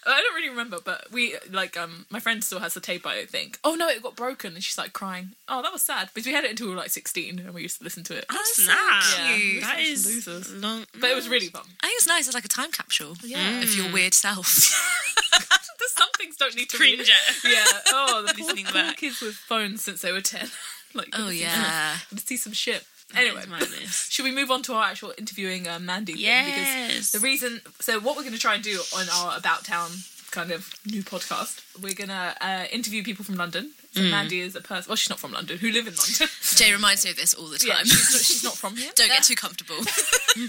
[0.07, 3.05] I don't really remember, but we like um my friend still has the tape.
[3.05, 3.59] I think.
[3.63, 5.31] Oh no, it got broken, and she's like crying.
[5.49, 7.61] Oh, that was sad because we had it until we were like sixteen, and we
[7.61, 8.25] used to listen to it.
[8.29, 9.15] That's so nice.
[9.15, 9.61] cute.
[9.63, 10.53] That Such losers.
[10.55, 10.85] long.
[10.99, 11.63] But it was really fun.
[11.83, 12.25] I think it's nice.
[12.27, 13.61] It's like a time capsule Yeah.
[13.61, 14.47] of your weird self.
[15.97, 16.95] Some things don't need to be.
[16.95, 17.09] cringe.
[17.09, 17.43] at.
[17.51, 17.65] Yeah.
[17.87, 18.97] Oh, the poor, Listening poor back.
[18.97, 20.47] kids with phones since they were ten.
[20.93, 21.09] like.
[21.13, 21.95] oh yeah.
[22.11, 22.85] To see some shit.
[23.15, 24.07] Anyway, That is madness.
[24.11, 26.13] should we move on to our actual interviewing uh, Mandy?
[26.13, 26.21] thing?
[26.23, 26.87] Yes.
[26.89, 29.89] Because the reason, so what we're going to try and do on our About Town
[30.31, 33.71] kind of new podcast, we're going to uh, interview people from London.
[33.93, 34.11] So Mm.
[34.11, 36.27] Mandy is a person, well, she's not from London, who live in London.
[36.55, 37.85] Jay reminds me of this all the yeah, time.
[37.85, 38.91] she's not, she's not from here.
[38.95, 39.77] Don't get too comfortable.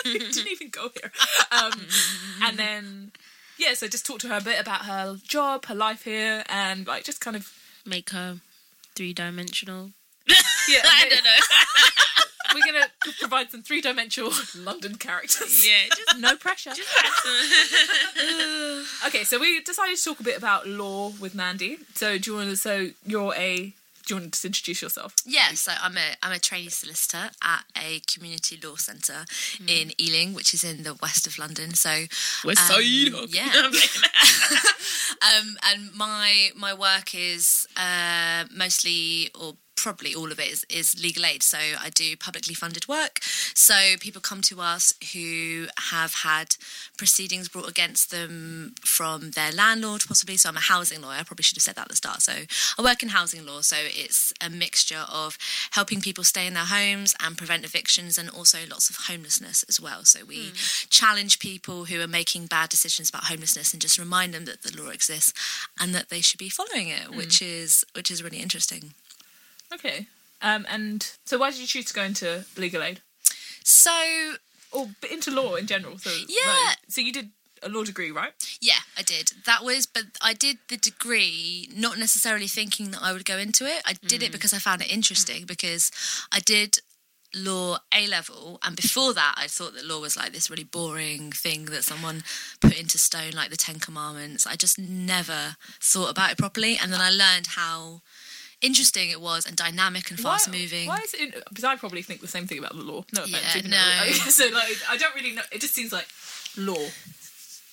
[0.04, 1.10] didn't even go here.
[1.52, 1.72] Um,
[2.42, 3.12] and then,
[3.56, 6.86] yeah, so just talk to her a bit about her job, her life here, and
[6.86, 7.50] like just kind of,
[7.86, 8.40] Make her
[8.94, 9.92] three dimensional.
[10.68, 11.30] yeah, I don't know.
[12.54, 15.66] we're going to provide some three dimensional London characters.
[15.66, 16.72] yeah, just No pressure.
[19.06, 21.78] Okay, so we decided to talk a bit about law with Mandy.
[21.94, 22.56] So do you want to?
[22.56, 23.74] So you're a.
[24.06, 25.14] Do you want to just introduce yourself?
[25.26, 29.26] Yeah, so I'm a I'm a trainee solicitor at a community law centre
[29.66, 31.74] in Ealing, which is in the west of London.
[31.74, 31.90] So
[32.42, 33.34] West um, Side.
[33.34, 33.52] yeah.
[35.20, 41.00] um, and my my work is uh, mostly or probably all of it is, is
[41.00, 41.42] legal aid.
[41.42, 43.20] So I do publicly funded work.
[43.54, 46.56] So people come to us who have had
[46.96, 50.36] proceedings brought against them from their landlord, possibly.
[50.36, 51.18] So I'm a housing lawyer.
[51.20, 52.22] I probably should have said that at the start.
[52.22, 52.32] So
[52.78, 53.60] I work in housing law.
[53.60, 55.38] So it's a mixture of
[55.70, 59.80] helping people stay in their homes and prevent evictions and also lots of homelessness as
[59.80, 60.04] well.
[60.04, 60.54] So we hmm.
[60.90, 64.82] challenge people who are making bad decisions about homelessness and just remind them that the
[64.82, 65.32] law exists
[65.80, 67.16] and that they should be following it, hmm.
[67.16, 68.94] which is which is really interesting.
[69.72, 70.06] Okay.
[70.40, 73.00] Um, and so why did you choose to go into legal aid
[73.64, 74.34] So
[74.72, 75.98] or into law in general?
[75.98, 76.66] So Yeah.
[76.68, 77.30] like, so you did
[77.62, 78.32] a law degree, right?
[78.60, 79.32] Yeah, I did.
[79.46, 83.66] That was, but I did the degree not necessarily thinking that I would go into
[83.66, 83.82] it.
[83.84, 85.90] I did it because I found it interesting because
[86.30, 86.78] I did
[87.34, 91.30] law A level, and before that, I thought that law was like this really boring
[91.32, 92.22] thing that someone
[92.60, 94.46] put into stone, like the Ten Commandments.
[94.46, 98.00] I just never thought about it properly, and then I learned how
[98.60, 100.88] interesting it was and dynamic and fast moving.
[100.88, 101.34] Why is it?
[101.48, 103.04] Because I probably think the same thing about the law.
[103.14, 103.56] No offense.
[103.56, 104.04] Yeah, no.
[104.06, 105.42] though- so like, I don't really know.
[105.52, 106.08] It just seems like
[106.56, 106.86] law.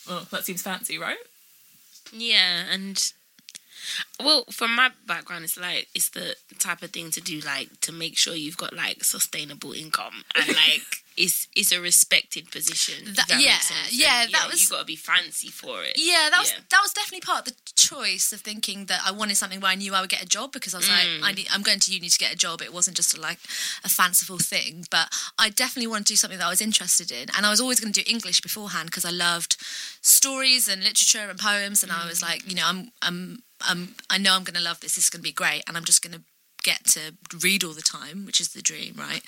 [0.08, 1.18] Oh, that seems fancy, right?
[2.12, 3.12] Yeah, and
[4.20, 7.92] well, from my background, it's like it's the type of thing to do, like to
[7.92, 13.14] make sure you've got like sustainable income and like it's it's a respected position.
[13.14, 13.94] That- that yeah, makes sense.
[13.94, 15.98] yeah, And, that was- you got to be fancy for it.
[15.98, 16.60] Yeah, that was Yeah.
[16.70, 19.76] that was definitely part of the choice of thinking that I wanted something where I
[19.76, 21.36] knew I would get a job because I was like, I mm.
[21.38, 22.62] need, I'm going to uni to get a job.
[22.62, 23.40] It wasn't just like
[23.84, 27.30] a fanciful thing, but I definitely wanted to do something that I was interested in,
[27.36, 29.58] and I was always going to do English beforehand because I loved
[30.02, 32.10] stories and literature and poems, and I mm.
[32.10, 34.96] was like, you know, I'm I'm I'm I know I'm going to love this.
[34.96, 36.22] This is going to be great, and I'm just going to
[36.66, 39.22] get to read all the time, which is the dream, right?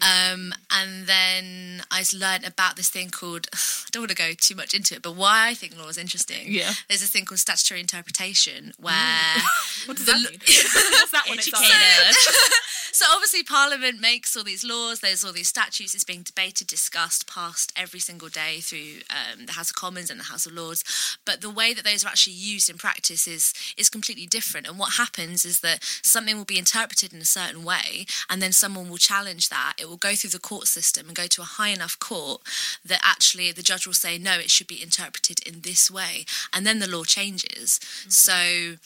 [0.00, 4.54] Um, and then I learned about this thing called, I don't want to go too
[4.54, 6.46] much into it, but why I think law is interesting.
[6.46, 6.72] Yeah.
[6.88, 8.94] There's this thing called statutory interpretation where.
[9.86, 10.40] What does The that mean?
[10.40, 11.38] What's that one?
[11.38, 12.16] Educated.
[12.92, 14.98] so obviously Parliament makes all these laws.
[14.98, 15.94] There's all these statutes.
[15.94, 20.18] It's being debated, discussed, passed every single day through um, the House of Commons and
[20.18, 20.82] the House of Lords.
[21.24, 24.66] But the way that those are actually used in practice is is completely different.
[24.66, 26.75] And what happens is that something will be interpreted
[27.12, 29.74] in a certain way, and then someone will challenge that.
[29.78, 32.42] It will go through the court system and go to a high enough court
[32.84, 36.66] that actually the judge will say no, it should be interpreted in this way, and
[36.66, 37.80] then the law changes.
[37.80, 38.10] Mm-hmm.
[38.10, 38.76] So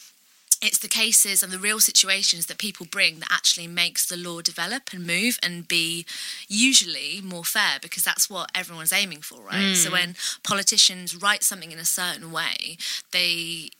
[0.61, 4.41] it's the cases and the real situations that people bring that actually makes the law
[4.41, 6.05] develop and move and be
[6.47, 9.93] usually more fair because that's what everyone's aiming for right so mm.
[9.93, 12.77] when politicians write something in a certain way
[13.11, 13.71] they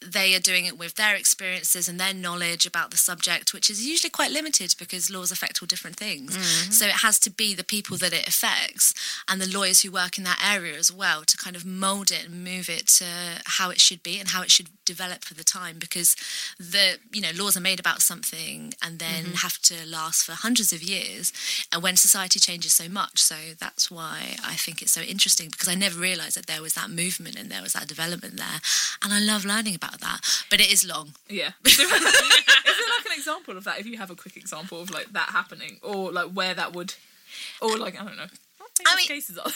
[0.00, 3.86] they are doing it with their experiences and their knowledge about the subject, which is
[3.86, 6.36] usually quite limited because laws affect all different things.
[6.36, 6.70] Mm-hmm.
[6.70, 8.94] So it has to be the people that it affects
[9.28, 12.26] and the lawyers who work in that area as well to kind of mold it
[12.26, 13.04] and move it to
[13.44, 16.16] how it should be and how it should develop for the time because
[16.58, 19.34] the you know laws are made about something and then mm-hmm.
[19.34, 21.32] have to last for hundreds of years.
[21.72, 25.68] And when society changes so much so that's why I think it's so interesting because
[25.68, 28.60] I never realized that there was that movement and there was that development there.
[29.02, 30.20] And I love learning about that
[30.50, 31.52] but it is long Yeah.
[31.64, 35.12] is there like an example of that if you have a quick example of like
[35.12, 36.94] that happening or like where that would
[37.60, 38.26] or like I don't know.
[38.86, 39.46] I mean- cases are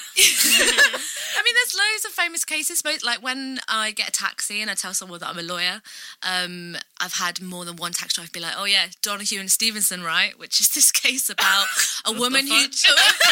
[1.34, 2.82] I mean, there's loads of famous cases.
[3.04, 5.80] Like when I get a taxi and I tell someone that I'm a lawyer,
[6.22, 10.02] um, I've had more than one taxi driver be like, "Oh yeah, Donoghue and Stevenson,
[10.02, 11.66] right?" Which is this case about
[12.04, 12.62] a woman who.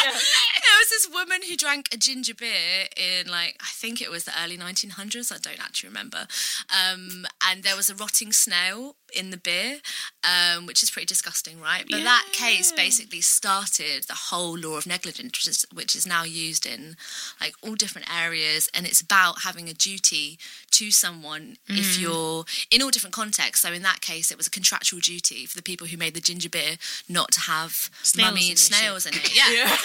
[0.00, 4.24] There was this woman who drank a ginger beer in like I think it was
[4.24, 5.31] the early 1900s.
[5.33, 6.26] I don't actually remember.
[6.70, 9.81] Um, and there was a rotting snail in the beer,
[10.25, 11.85] um, which is pretty disgusting, right?
[11.90, 16.25] But that case basically started the whole law of negligence, which is, which is now
[16.25, 16.96] used in
[17.40, 20.38] like all different areas, and it's about having a duty
[20.72, 22.00] to someone if Mm.
[22.00, 23.62] you're in all different contexts.
[23.62, 26.20] So in that case, it was a contractual duty for the people who made the
[26.20, 26.76] ginger beer
[27.09, 29.35] not to have Snails mummy in snails in it.
[29.35, 29.76] Yeah, Yeah.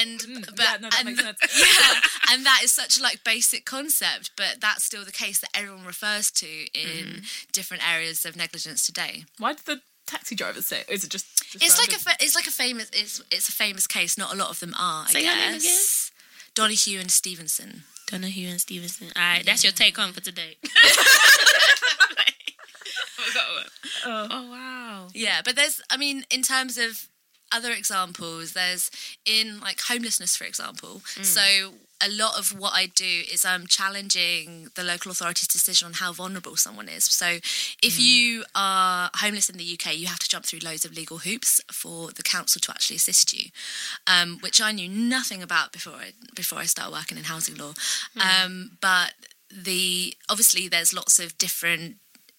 [0.00, 1.38] and but yeah, no, that and, makes sense.
[1.58, 2.00] yeah,
[2.32, 5.84] and that is such a like basic concept, but that's still the case that everyone
[5.84, 7.24] refers to in Mm.
[7.52, 9.24] different areas of negligence today.
[9.38, 10.84] Why did the taxi drivers say?
[10.88, 11.26] Is it just?
[11.52, 14.16] just It's like a fa- it's like a famous it's it's a famous case.
[14.18, 15.06] Not a lot of them are.
[15.06, 16.10] I Say name guess.
[16.54, 17.84] Donoghue and Stevenson.
[18.10, 19.08] Donoghue and Stevenson.
[19.16, 19.84] All right, that's your mm-hmm.
[19.84, 20.56] take home for today.
[24.06, 24.28] Oh.
[24.30, 25.08] oh wow.
[25.14, 27.08] Yeah, but there's, I mean, in terms of
[27.52, 28.90] other examples, there's
[29.26, 31.02] in like homelessness, for example.
[31.16, 31.24] Mm.
[31.24, 35.92] So a lot of what I do is I'm challenging the local authority's decision on
[35.94, 37.04] how vulnerable someone is.
[37.04, 37.38] So
[37.82, 41.18] if you are homeless in the UK, you have to jump through loads of legal
[41.18, 43.50] hoops for the council to actually assist you,
[44.06, 47.74] um, which I knew nothing about before I, before I started working in housing law.
[48.16, 49.14] Um, but
[49.50, 51.96] the obviously there's lots of different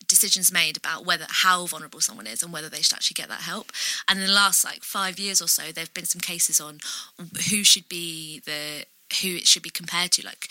[0.08, 3.42] decisions made about whether how vulnerable someone is and whether they should actually get that
[3.42, 3.72] help.
[4.08, 6.80] And in the last like five years or so, there've been some cases on
[7.50, 8.86] who should be the
[9.22, 10.26] who it should be compared to.
[10.26, 10.48] Like,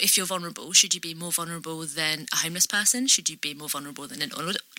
[0.00, 3.06] if you're vulnerable, should you be more vulnerable than a homeless person?
[3.06, 4.32] Should you be more vulnerable than an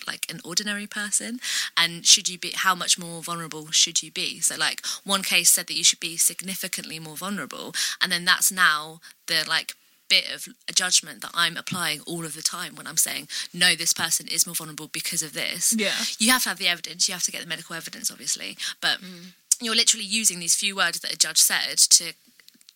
[0.06, 1.40] like an ordinary person?
[1.76, 4.40] And should you be how much more vulnerable should you be?
[4.40, 8.52] So, like, one case said that you should be significantly more vulnerable, and then that's
[8.52, 9.74] now the like
[10.08, 13.74] bit of a judgment that I'm applying all of the time when I'm saying, no,
[13.74, 15.74] this person is more vulnerable because of this.
[15.76, 15.94] Yeah.
[16.18, 18.98] You have to have the evidence, you have to get the medical evidence, obviously, but
[19.00, 19.32] mm.
[19.60, 22.12] you're literally using these few words that a judge said to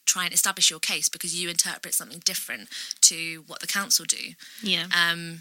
[0.09, 2.69] try and establish your case because you interpret something different
[3.03, 4.33] to what the council do.
[4.63, 4.87] Yeah.
[4.97, 5.41] Um,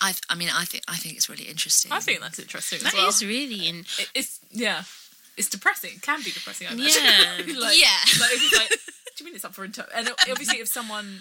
[0.00, 1.92] I, I mean, I think I think it's really interesting.
[1.92, 3.76] I think that's interesting That as is really in.
[4.02, 4.82] It- it's yeah,
[5.38, 5.92] it's depressing.
[5.96, 6.66] It can be depressing.
[6.68, 7.02] I imagine.
[7.04, 7.60] Yeah.
[7.66, 8.00] like, Yeah.
[8.20, 8.70] Like, it's like,
[9.16, 9.86] do you mean it's up for inter?
[9.94, 11.20] And obviously, if someone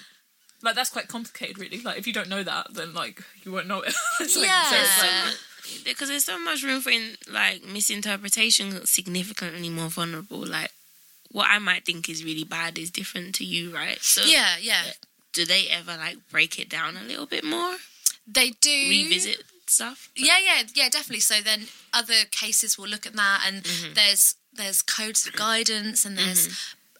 [0.63, 1.79] like that's quite complicated, really.
[1.81, 3.93] Like if you don't know that, then like you won't know it.
[4.19, 4.69] It's like- Yeah.
[4.71, 10.43] so it's like- because there's so much room for in, like misinterpretation significantly more vulnerable
[10.45, 10.71] like
[11.31, 14.83] what i might think is really bad is different to you right so yeah, yeah,
[15.33, 17.75] do they ever like break it down a little bit more
[18.27, 21.21] they do revisit stuff Yeah, yeah, yeah, definitely.
[21.21, 21.61] So then
[21.93, 23.93] other cases will look at that, and Mm-hmm.
[23.93, 26.49] there's there's codes of guidance, and there's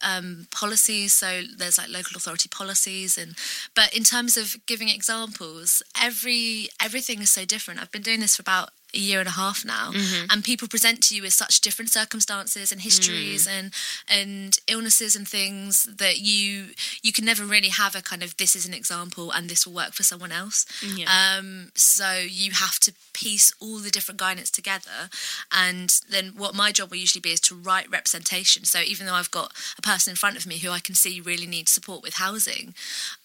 [0.02, 1.12] um, policies.
[1.12, 3.36] So there's like local authority policies, and
[3.74, 7.78] but in terms of giving examples, every everything is so different.
[7.80, 10.26] I've been doing this for about a year and a half now, Mm-hmm.
[10.30, 13.50] and people present to you with such different circumstances and histories Mm.
[13.58, 13.72] and
[14.08, 16.68] and illnesses and things that you
[17.02, 19.74] you can never really have a kind of this is an example and this will
[19.74, 20.66] work for someone else.
[20.82, 21.06] Yeah.
[21.38, 25.08] Um, so you have to piece all the different guidance together,
[25.50, 28.64] and then what my job will usually be is to write representation.
[28.64, 31.20] So even though I've got a person in front of me who I can see
[31.20, 32.74] really needs support with housing,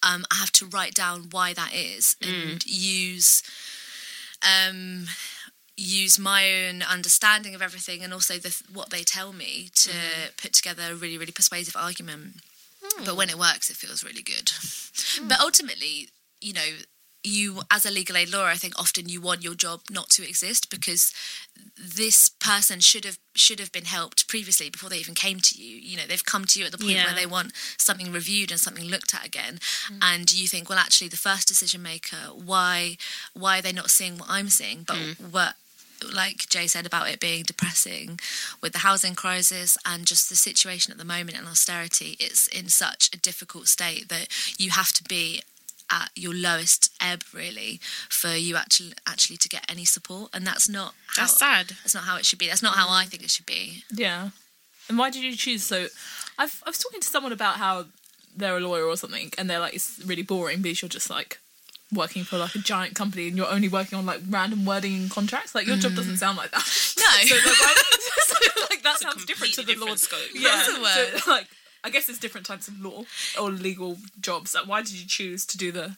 [0.02, 3.42] um, I have to write down why that is and use.
[4.42, 5.06] Um,
[5.78, 10.36] use my own understanding of everything and also the, what they tell me to mm.
[10.36, 12.36] put together a really really persuasive argument.
[12.82, 13.04] Hmm.
[13.04, 14.50] But when it works it feels really good.
[14.50, 15.28] Hmm.
[15.28, 16.08] But ultimately
[16.40, 16.68] you know
[17.24, 20.26] you as a legal aid lawyer i think often you want your job not to
[20.26, 21.12] exist because
[21.76, 25.76] this person should have should have been helped previously before they even came to you.
[25.76, 27.06] You know they've come to you at the point Yeah.
[27.06, 29.60] where they want something reviewed and something looked at again.
[29.86, 29.98] Hmm.
[30.02, 32.96] And you think well actually the first decision maker why
[33.34, 34.82] why are they not seeing what i'm seeing?
[34.82, 34.98] But
[35.30, 35.54] what
[36.02, 38.18] like Jay said about it being depressing
[38.60, 42.68] with the housing crisis and just the situation at the moment and austerity, it's in
[42.68, 45.42] such a difficult state that you have to be
[45.90, 47.80] at your lowest ebb really
[48.10, 51.94] for you actually actually to get any support and that's not how that's sad that's
[51.94, 52.46] not how it should be.
[52.46, 53.84] That's not how I think it should be.
[53.90, 54.30] Yeah.
[54.88, 55.64] And why did you choose?
[55.64, 55.86] So,
[56.38, 57.86] I've I was talking to someone about how
[58.36, 61.38] they're a lawyer or something, and they're like, it's really boring because you're just like
[61.92, 65.08] working for like a giant company and you're only working on like random wording in
[65.08, 65.54] contracts.
[65.54, 66.18] Like your job doesn't mm.
[66.18, 66.94] sound like that.
[66.98, 67.26] No.
[67.26, 67.76] so, like,
[68.20, 69.94] so, like that a sounds different to the law.
[69.94, 70.20] scope.
[70.34, 70.48] Yeah.
[70.50, 71.20] That's a word.
[71.20, 71.46] So, like,
[71.84, 73.04] I guess there's different types of law
[73.40, 74.54] or legal jobs.
[74.54, 75.96] Like, why did you choose to do the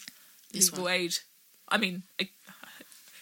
[0.52, 0.92] This legal one.
[0.94, 1.14] aid?
[1.68, 2.28] I mean, it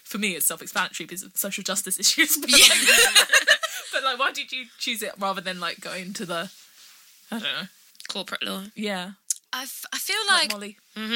[0.04, 2.36] for me, it's self-explanatory because of social justice issues.
[2.38, 2.74] But, Yeah.
[2.74, 3.28] like,
[3.92, 6.50] but like, why did you choose it rather than like going to the,
[7.30, 7.68] I don't know,
[8.08, 8.62] Corporate law.
[8.74, 9.12] yeah,
[9.52, 10.76] I, f- I feel like, like Molly.
[10.94, 11.10] Hell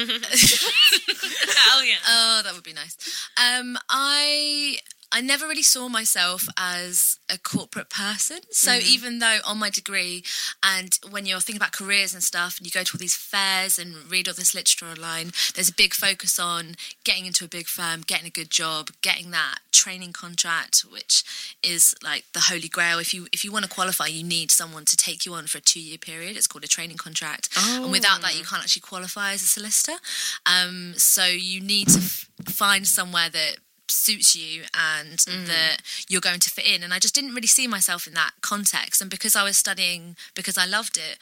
[1.85, 1.95] yeah.
[2.07, 2.97] Oh, that would be nice.
[3.37, 4.77] Um, I
[5.13, 8.39] I never really saw myself as a corporate person.
[8.49, 10.23] So even though on my degree
[10.63, 13.77] and when you're thinking about careers and stuff, and you go to all these fairs
[13.77, 17.67] and read all this literature online, there's a big focus on getting into a big
[17.67, 21.23] firm, getting a good job, getting that training contract, which
[21.61, 22.97] is like the holy grail.
[22.97, 25.59] If you if you want to qualify, you need someone to take you on for
[25.59, 26.37] a two year period.
[26.37, 29.99] It's called a training contract, and without that, you can't actually qualify as a solicitor.
[30.47, 36.39] Um, so you need to f- find somewhere that suits you and that you're going
[36.39, 36.83] to fit in.
[36.83, 39.01] And I just didn't really see myself in that context.
[39.01, 41.17] And because I was studying because I loved it,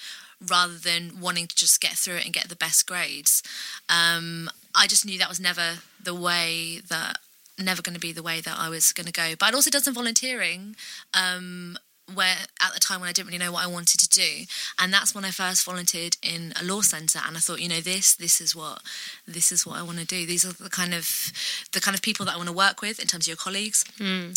[0.47, 3.43] rather than wanting to just get through it and get the best grades,
[3.89, 7.17] um, I just knew that was never the way that
[7.59, 9.33] never going to be the way that I was going to go.
[9.37, 10.75] But I'd also done some volunteering.
[11.13, 11.77] Um,
[12.15, 14.45] where at the time when I didn't really know what I wanted to do,
[14.79, 17.81] and that's when I first volunteered in a law centre, and I thought, you know,
[17.81, 18.81] this this is what
[19.27, 20.25] this is what I want to do.
[20.25, 21.31] These are the kind of
[21.73, 23.83] the kind of people that I want to work with in terms of your colleagues,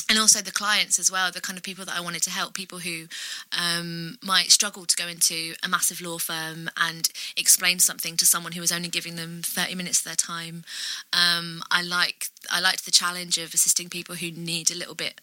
[0.09, 1.31] and also the clients as well.
[1.31, 3.07] The kind of people that I wanted to help, people who
[3.59, 8.53] um, might struggle to go into a massive law firm and explain something to someone
[8.53, 10.65] who was only giving them thirty minutes of their time.
[11.13, 15.21] Um, I like I liked the challenge of assisting people who need a little bit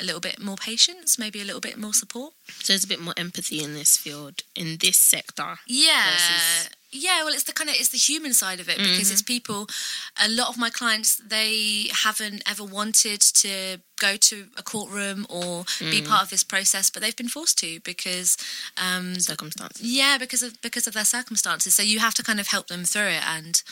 [0.00, 2.32] a little bit more patience, maybe a little bit more support.
[2.62, 5.58] So there's a bit more empathy in this field, in this sector.
[5.66, 6.10] Yeah.
[6.12, 9.20] versus- Yeah, well, it's the kind of it's the human side of it because it's
[9.20, 9.68] people.
[10.16, 15.64] A lot of my clients they haven't ever wanted to go to a courtroom or
[15.80, 18.38] be part of this process, but they've been forced to because,
[18.78, 19.82] um, Circumstances.
[19.82, 21.74] yeah, because of because of their circumstances.
[21.74, 23.62] So you have to kind of help them through it, and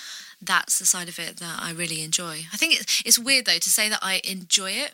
[0.43, 2.45] that's the side of it that I really enjoy.
[2.53, 4.93] I think it's it's weird though to say that I enjoy it.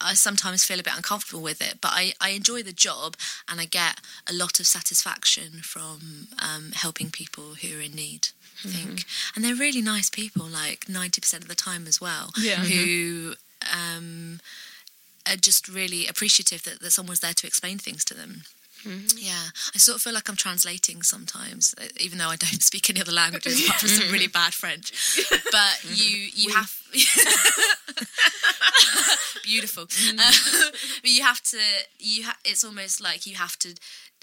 [0.00, 3.16] I sometimes feel a bit uncomfortable with it, but I, I enjoy the job
[3.48, 8.28] and I get a lot of satisfaction from um, helping people who are in need.
[8.64, 12.30] I think, and they're really nice people, like ninety percent of the time as well.
[12.38, 12.56] Yeah.
[12.56, 13.34] who
[13.70, 14.40] um,
[15.28, 18.42] are just really appreciative that, that someone's there to explain things to them.
[19.16, 22.88] Yeah, I sort of feel like I'm translating sometimes, uh, even though I don't speak
[22.90, 24.92] any other languages apart from some really bad French.
[25.52, 26.70] But you you have
[29.44, 29.84] beautiful.
[29.84, 30.32] Uh,
[31.02, 31.58] but you have to
[31.98, 33.74] you ha- it's almost like you have to.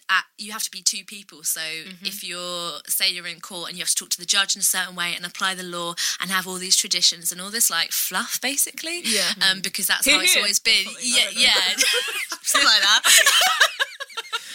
[0.09, 1.43] At, you have to be two people.
[1.43, 1.61] So
[2.01, 4.59] if you're, say, you're in court and you have to talk to the judge in
[4.59, 7.71] a certain way and apply the law and have all these traditions and all this
[7.71, 8.99] like fluff, basically.
[9.05, 9.31] Yeah.
[9.49, 10.85] Um, because that's how it's always been.
[11.01, 11.53] Yeah, yeah,
[12.41, 13.01] something like that.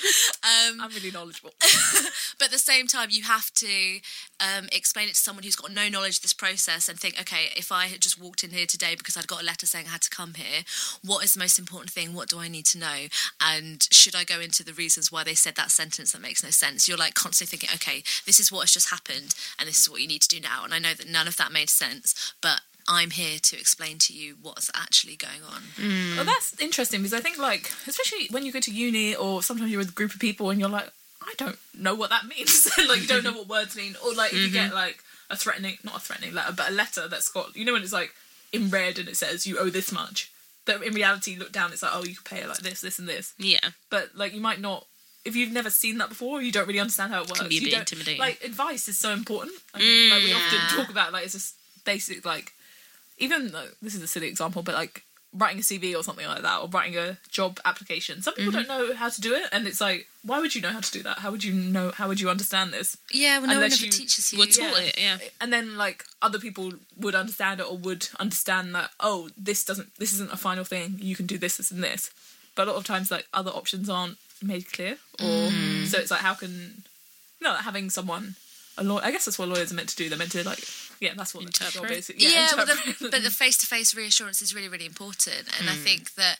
[0.42, 1.52] um, I'm really knowledgeable.
[2.38, 4.00] but at the same time, you have to
[4.40, 7.50] um, explain it to someone who's got no knowledge of this process and think, okay,
[7.56, 9.92] if I had just walked in here today because I'd got a letter saying I
[9.92, 10.62] had to come here,
[11.04, 12.14] what is the most important thing?
[12.14, 13.06] What do I need to know?
[13.40, 16.50] And should I go into the reasons why they said that sentence that makes no
[16.50, 16.88] sense?
[16.88, 20.00] You're like constantly thinking, okay, this is what has just happened and this is what
[20.00, 20.64] you need to do now.
[20.64, 24.14] And I know that none of that made sense, but I'm here to explain to
[24.14, 25.61] you what's actually going on.
[25.77, 26.16] Mm.
[26.16, 29.70] Well, that's interesting because I think, like, especially when you go to uni or sometimes
[29.70, 32.66] you're with a group of people and you're like, I don't know what that means.
[32.88, 33.94] like, you don't know what words mean.
[34.03, 34.77] Or, like, if you get, mm-hmm.
[34.77, 37.83] like, a threatening, not a threatening letter, but a letter that's got, you know, when
[37.83, 38.14] it's like
[38.53, 40.33] in red and it says you owe this much.
[40.64, 42.81] That in reality, you look down, it's like, oh, you can pay it like this,
[42.81, 43.35] this, and this.
[43.38, 43.61] Yeah.
[43.90, 44.87] But, like, you might not.
[45.27, 47.42] If you've never seen that before, you don't really understand how it works.
[47.42, 48.18] be a you bit don't- intimidating.
[48.18, 49.57] Like advice is so important.
[49.74, 50.37] I think, like we mm, yeah.
[50.37, 52.55] often talk about, like it's just basic, like
[53.18, 55.02] even though this is a silly example, but like
[55.35, 58.22] writing a CV or something like that, or writing a job application.
[58.22, 58.68] Some people mm-hmm.
[58.68, 60.90] don't know how to do it, and it's like, why would you know how to
[60.90, 61.18] do that?
[61.18, 61.90] How would you know?
[61.90, 62.96] How would you understand this?
[63.12, 64.38] Yeah, well, no one ever you teaches you.
[64.38, 64.87] We're taught Yeah.
[64.87, 65.18] it, yeah.
[65.40, 69.94] And then like other people would understand it, or would understand that oh, this doesn't,
[69.96, 70.96] this isn't a final thing.
[70.98, 72.11] You can do this, this, and this.
[72.54, 75.87] But a lot of times, like other options aren't made clear, or mm.
[75.87, 76.83] so it's like how can
[77.40, 78.37] no having someone.
[78.81, 80.09] A law- I guess that's what lawyers are meant to do.
[80.09, 80.62] They're meant to like,
[81.00, 81.98] yeah, that's what their job Interpret.
[81.98, 82.11] is.
[82.16, 82.98] yeah, but interpret.
[82.98, 85.82] the, but the face-to-face reassurance is really really important and i Hmm.
[85.84, 86.38] think that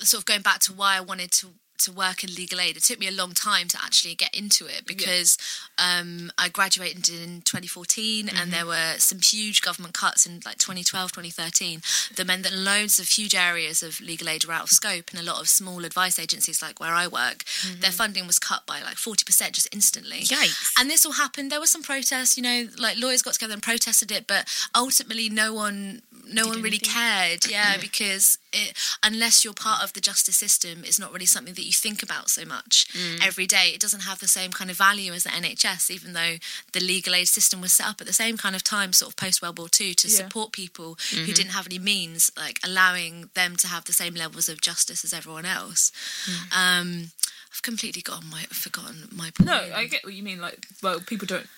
[0.00, 1.48] sort of going back to why i wanted to
[1.78, 4.66] to work in legal aid it took me a long time to actually get into
[4.66, 5.38] it because
[5.78, 8.36] um, i graduated in 2014 Mm-hmm.
[8.40, 11.80] and there were some huge government cuts in like 2012 2013
[12.16, 15.20] that meant that loads of huge areas of legal aid were out of scope and
[15.20, 17.44] a lot of small advice agencies like where i work
[17.80, 20.72] their funding was cut by like 40% just instantly Yikes.
[20.78, 21.50] and this all happened.
[21.52, 25.28] There were some protests, you know, like lawyers got together and protested it, but ultimately,
[25.28, 26.90] no one, no one really anything?
[26.90, 27.50] cared.
[27.50, 28.74] Yeah, because it,
[29.04, 32.28] unless you're part of the justice system, it's not really something that you think about
[32.30, 33.24] so much Mm.
[33.24, 33.70] every day.
[33.74, 36.38] It doesn't have the same kind of value as the NHS, even though
[36.72, 39.16] the legal aid system was set up at the same kind of time, sort of
[39.16, 40.16] post World War II, to Yeah.
[40.16, 41.24] support people Mm-hmm.
[41.26, 45.04] who didn't have any means, like allowing them to have the same levels of justice
[45.04, 45.92] as everyone else.
[46.26, 46.52] Mm.
[46.62, 47.10] Um,
[47.52, 49.46] I've completely gotten my forgotten my point.
[49.46, 50.40] No, I get what you mean.
[50.40, 51.48] Like, well, people don't.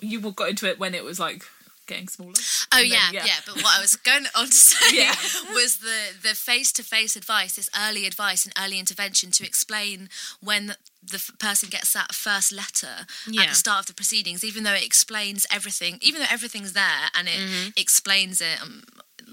[0.00, 1.44] You got into it when it was like
[1.86, 2.32] getting smaller.
[2.72, 5.14] Oh then, yeah, yeah, But what I was going on to say Yeah.
[5.54, 10.08] was the the face to face advice, this early advice and early intervention to explain
[10.40, 13.06] when the f- person gets that first letter
[13.38, 17.10] at the start of the proceedings, even though it explains everything, even though everything's there
[17.16, 17.68] and it Mm-hmm.
[17.76, 18.60] explains it.
[18.62, 18.82] Um,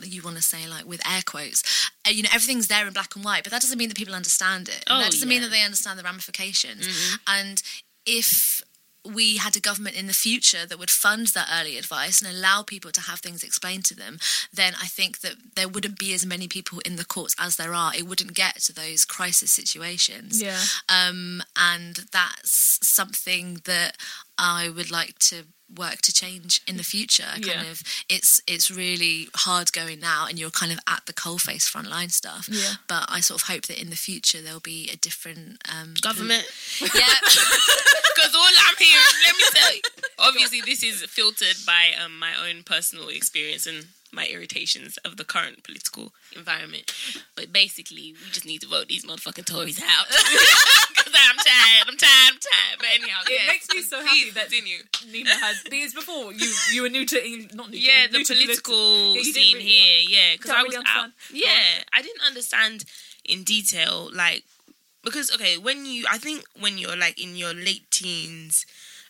[0.04, 1.64] you want to say like with air quotes,
[2.08, 4.16] uh, you know everything's there in black and white, but that doesn't mean that people
[4.16, 4.84] understand it.
[4.90, 5.44] Oh, that doesn't mean yeah.
[5.48, 5.52] Mm-hmm.
[5.52, 6.88] that they understand the ramifications.
[7.28, 7.62] And
[8.06, 8.62] if
[9.06, 12.62] we had a government in the future that would fund that early advice and allow
[12.62, 14.20] people to have things explained to them,
[14.54, 17.74] then I think that there wouldn't be as many people in the courts as there
[17.74, 17.94] are.
[17.96, 20.42] It wouldn't get to those crisis situations.
[20.42, 20.60] Yeah.
[20.88, 23.98] Um, and that's something that
[24.42, 25.46] I would like to
[25.78, 27.24] work to change in the future.
[27.36, 27.72] Kind Yeah.
[27.72, 32.12] of it's it's really hard going now and you're kind of at the coalface frontline
[32.12, 32.50] stuff.
[32.52, 32.74] Yeah.
[32.88, 36.46] But I sort of hope that in the future there'll be a different um Government.
[36.82, 36.90] Yeah.
[38.14, 39.82] Because all I'm hearing, let me tell you,
[40.20, 45.24] obviously this is filtered by um, my own personal experience and my irritations of the
[45.24, 46.92] current political environment.
[47.36, 50.06] But basically, we just need to vote these motherfucking Tories out.
[51.02, 52.78] Because I'm tired, I'm tired, I'm tired.
[52.80, 54.78] But anyhow, It yes, makes me so happy that continue.
[55.12, 58.18] Nina had because before you you were new to England, not new to yeah, the
[58.20, 60.00] new to political Yeah, scene really- here.
[60.08, 61.04] Yeah, because I was really out.
[61.06, 61.14] understand.
[61.34, 62.86] Yeah, I didn't understand
[63.26, 64.44] in detail, like
[65.04, 68.66] because okay, when you, I think when you're like in your late teens,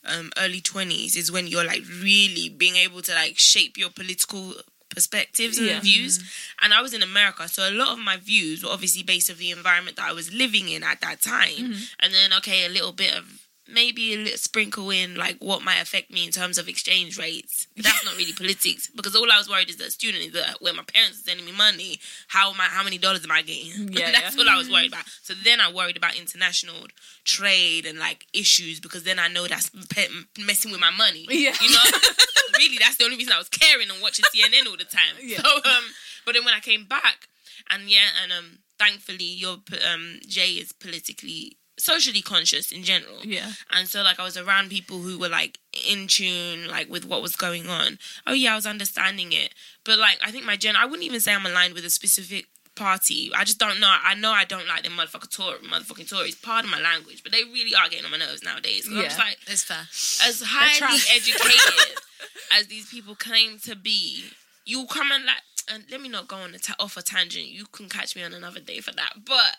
[0.06, 4.54] um, early twenties is when you're like really being able to like shape your political
[4.92, 5.80] perspectives and Yeah.
[5.80, 6.20] views.
[6.20, 6.26] Mm.
[6.64, 9.38] And I was in America, so a lot of my views were obviously based of
[9.38, 11.50] the environment that I was living in at that time.
[11.50, 11.84] Mm-hmm.
[12.00, 13.26] And then okay, a little bit of
[13.74, 17.68] maybe a little sprinkle in like what might affect me in terms of exchange rates.
[17.76, 20.58] But that's not really politics because all I was worried is that student is that
[20.62, 23.42] when my parents are sending me money, how am I, how many dollars am I
[23.42, 23.90] getting?
[24.02, 24.44] Yeah, that's yeah.
[24.44, 25.04] what I was worried about.
[25.22, 26.88] So then I worried about international
[27.26, 30.08] trade and like issues because then I know that's pe-
[30.40, 31.26] messing with my money.
[31.30, 31.54] Yeah.
[31.62, 32.00] you know.
[32.58, 35.16] really, that's the only reason I was caring and watching CNN all the time.
[35.22, 35.42] Yeah.
[35.42, 35.84] So um,
[36.26, 37.28] but then when I came back
[37.70, 39.58] and yeah, and um, thankfully your
[39.92, 43.20] um Jay is politically socially conscious in general.
[43.24, 43.52] Yeah.
[43.72, 45.60] And so like I was around people who were like
[45.90, 47.98] in tune like with what was going on.
[48.28, 49.54] Oh yeah, I was understanding it.
[49.84, 52.46] But like I think my gen I wouldn't even say I'm aligned with a specific
[52.76, 53.32] party.
[53.36, 53.94] I just don't know.
[54.04, 56.36] I know I don't like them motherfucking Tory motherfucking Tories.
[56.36, 58.84] Pardon my language, but they really are getting on my nerves nowadays.
[58.86, 59.04] 'Cause I'm Yeah.
[59.08, 59.88] just like it's fair.
[60.28, 61.98] as highly educated
[62.52, 64.26] as these people claim to be,
[64.66, 65.38] you come and like,
[65.72, 67.46] and let me not go on a ta- off a tangent.
[67.48, 69.14] You can catch me on another day for that.
[69.26, 69.56] But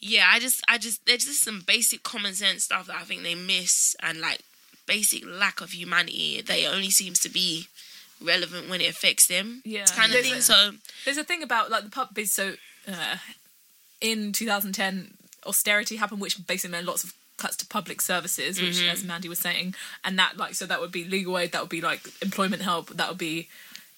[0.00, 3.22] yeah, I just, I just, there's just some basic common sense stuff that I think
[3.22, 4.40] they miss, and like
[4.86, 7.66] basic lack of humanity that only seems to be
[8.22, 9.62] relevant when it affects them.
[9.64, 9.84] Yeah.
[9.86, 10.34] kind of thing.
[10.34, 10.70] a- So
[11.04, 12.32] There's a thing about like the pub biz.
[12.32, 12.54] So
[12.90, 13.16] uh,
[14.00, 15.14] in 2010,
[15.46, 18.88] austerity happened, which basically meant lots of cuts to public services, which, Mm-hmm.
[18.90, 19.74] as Mandy was saying,
[20.04, 22.88] and that like so that would be legal aid, that would be like employment help,
[22.90, 23.48] that would be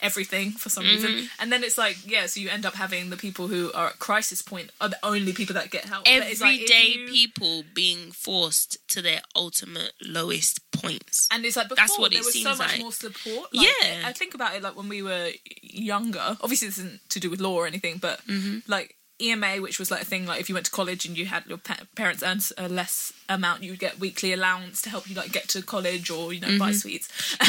[0.03, 1.05] everything for some Mm-hmm.
[1.05, 1.29] reason.
[1.39, 3.99] And then it's like yeah, so you end up having the people who are at
[3.99, 6.07] crisis point are the only people that get help.
[6.07, 11.29] Like, everyday you- people being forced to their ultimate lowest points.
[11.33, 12.81] And it's like before That's what there it was so much like.
[12.81, 13.53] more support.
[13.55, 14.03] Like, Yeah.
[14.05, 15.31] I think about it like when we were
[15.63, 16.37] younger.
[16.41, 18.59] Obviously, this isn't to do with law or anything, but Mm-hmm.
[18.67, 20.27] like EMA, which was like a thing.
[20.27, 23.13] Like if you went to college and you had your pa- parents earned a less
[23.29, 26.41] amount, you would get weekly allowance to help you like get to college or you
[26.41, 27.09] know buy sweets.
[27.41, 27.47] I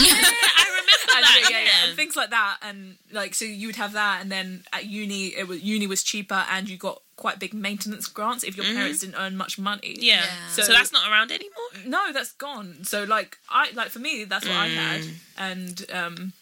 [0.69, 1.39] remember And, that.
[1.41, 1.87] yeah, yeah, yeah, yeah.
[1.89, 2.57] and things like that.
[2.61, 6.03] And like so, you would have that, and then at uni, it was uni was
[6.03, 9.93] cheaper, and you got quite big maintenance grants if your parents didn't earn much money.
[9.95, 10.03] Mm-hmm.
[10.03, 10.23] Yeah.
[10.23, 10.47] Yeah.
[10.49, 11.51] So, So- that's not around anymore.
[11.85, 15.13] no that's gone so like i like for me that's what i had Mm.
[15.37, 16.33] and um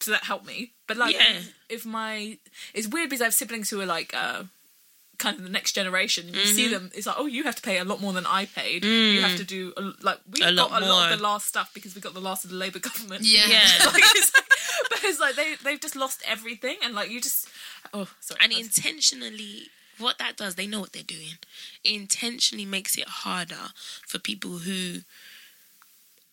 [0.00, 1.40] so that helped me but like Yeah.
[1.68, 2.38] if my
[2.74, 4.44] it's weird because i have siblings who are like uh
[5.24, 6.72] kind of the next generation you see Mm-hmm.
[6.74, 9.20] them it's like oh you have to pay a lot more than i paid you
[9.26, 10.56] have to do a, like we Mm.
[10.56, 12.56] Got lot a lot of the last stuff because we got the last of the
[12.64, 13.46] labour government Yeah.
[13.54, 13.84] Yeah.
[13.94, 14.44] like, it's like,
[14.90, 17.48] but it's like they they've just lost everything and like you just
[17.92, 19.68] oh sorry And was- intentionally,
[19.98, 21.36] what that does, they know what they're doing.
[21.84, 23.66] It intentionally makes it harder
[24.10, 25.00] for people who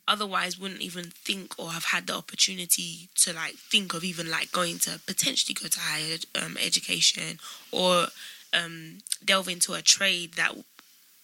[0.08, 4.52] otherwise wouldn't even think or have had the opportunity to like think of even like
[4.54, 7.40] going to potentially go to higher um, education
[7.72, 8.08] or
[8.66, 10.54] um, delve into a trade that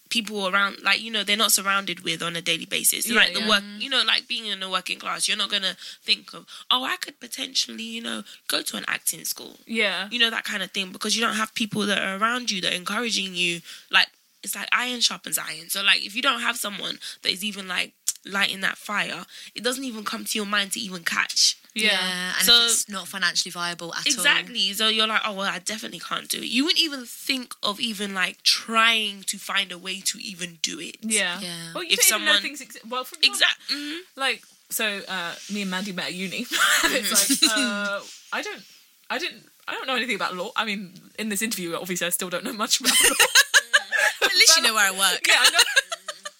[0.09, 3.33] people around like you know they're not surrounded with on a daily basis Yeah, like
[3.33, 3.49] the yeah.
[3.49, 6.83] work you know like being in the working class you're not gonna think of oh
[6.83, 10.61] i could potentially you know go to an acting school yeah you know that kind
[10.61, 13.61] of thing because you don't have people that are around you that are encouraging you
[13.89, 14.07] like
[14.43, 15.69] it's like iron sharpens iron.
[15.69, 17.93] So like if you don't have someone that is even like
[18.25, 19.25] lighting that fire,
[19.55, 21.57] it doesn't even come to your mind to even catch.
[21.75, 22.33] Yeah.
[22.37, 24.13] and So- if it's not financially viable at all.
[24.13, 24.73] Exactly.
[24.73, 26.45] So you're like, oh well, I definitely can't do it.
[26.47, 30.79] You wouldn't even think of even like trying to find a way to even do
[30.79, 30.97] it.
[31.01, 31.39] Yeah.
[31.39, 31.71] Yeah.
[31.73, 32.85] Well, you If don't even know someone- things exist.
[32.87, 33.33] Well, for example,
[33.69, 33.97] Exactly.
[34.15, 36.37] like so uh me and mandy met at uni
[36.85, 37.99] it's like uh
[38.31, 38.63] i don't
[39.11, 42.09] i didn't i don't know anything about law i mean in this interview obviously i
[42.09, 43.15] still don't know much about law
[44.23, 45.21] At least you know where I work.
[45.27, 45.59] yeah i know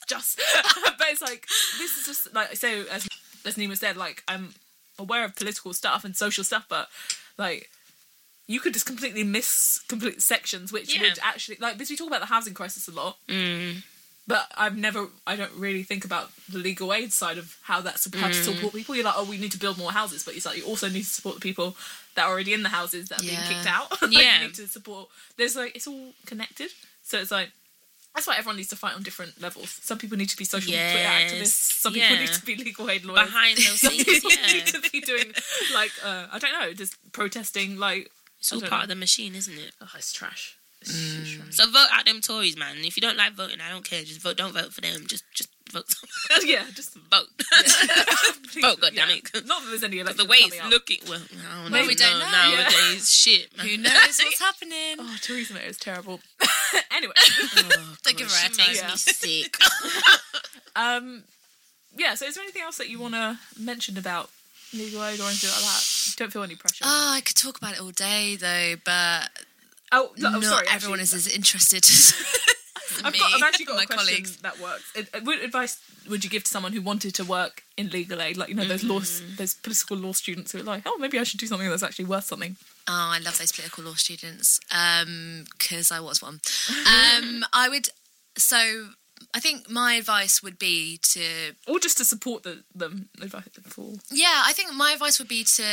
[0.07, 0.41] just
[0.97, 1.45] but it's like
[1.77, 3.07] this is just like so as
[3.45, 4.53] as nima said like i'm
[4.99, 6.87] aware of political stuff and social stuff but
[7.37, 7.69] like
[8.47, 11.01] you could just completely miss complete sections which Yeah.
[11.03, 13.83] would actually like because we talk about the housing crisis a lot Mm.
[14.27, 18.05] but I've never, I don't really think about the legal aid side of how that's
[18.15, 18.43] how to Mm.
[18.45, 18.95] support people.
[18.95, 21.03] You're like, oh, we need to build more houses, but it's like you also need
[21.03, 21.75] to support the people
[22.15, 23.91] that are already in the houses that are being kicked out.
[24.01, 24.39] like, Yeah.
[24.41, 25.09] you need to support.
[25.37, 26.69] There's like it's all connected,
[27.03, 27.51] so it's like
[28.15, 29.69] that's why everyone needs to fight on different levels.
[29.81, 31.31] Some people need to be social Yes.
[31.31, 31.81] activists.
[31.81, 33.25] Some people need to be legal aid lawyers.
[33.27, 34.53] Behind those Some things, people yeah.
[34.53, 35.33] need to be doing
[35.73, 37.77] like uh, I don't know, just protesting.
[37.77, 38.81] Like It's all part know.
[38.83, 39.71] of the machine, isn't it?
[39.81, 40.57] oh, it's trash.
[40.81, 41.55] It's so trash.
[41.55, 42.77] So vote out them Tories, man.
[42.79, 44.03] If you don't like voting, I don't care.
[44.03, 44.37] Just vote.
[44.37, 45.05] Don't vote for them.
[45.07, 45.95] Just just vote.
[46.45, 47.27] yeah, just vote.
[48.61, 49.45] vote, goddammit.
[49.45, 51.87] Not that there's any But elections the way it's looking, well, I don't Well, know.
[51.87, 52.31] we don't know.
[52.31, 53.11] nowadays.
[53.11, 53.67] Shit, man.
[53.67, 53.93] Who knows
[54.23, 54.95] what's happening?
[54.99, 56.19] Oh, Theresa May is terrible.
[56.91, 58.91] anyway, Oh, Don't give her a makes time.
[58.91, 59.57] me sick.
[60.75, 61.23] um,
[61.97, 62.15] yeah.
[62.15, 64.29] So, is there anything else that you want to mention about
[64.73, 66.13] legal aid or anything like that?
[66.17, 66.83] Don't feel any pressure.
[66.87, 69.29] Oh, I could talk about it all day though, but
[69.91, 70.67] oh, no, not oh, sorry.
[70.71, 71.83] everyone actually, is as interested
[73.03, 74.37] I've, got, I've actually got my a question colleagues.
[74.37, 74.83] that works.
[75.23, 75.79] What advice
[76.09, 78.37] would you give to someone who wanted to work in legal aid?
[78.37, 79.35] Like you know, those law, Mm-hmm.
[79.37, 82.05] those political law students who are like, oh, maybe I should do something that's actually
[82.05, 82.55] worth something.
[82.87, 86.41] Oh, I love those political law students because I was one.
[86.69, 87.89] Um, I would.
[88.37, 88.89] So,
[89.33, 91.21] I think my advice would be to
[91.67, 93.09] Or just to support the, them.
[93.65, 93.93] For.
[94.11, 95.63] Yeah i think my advice would be to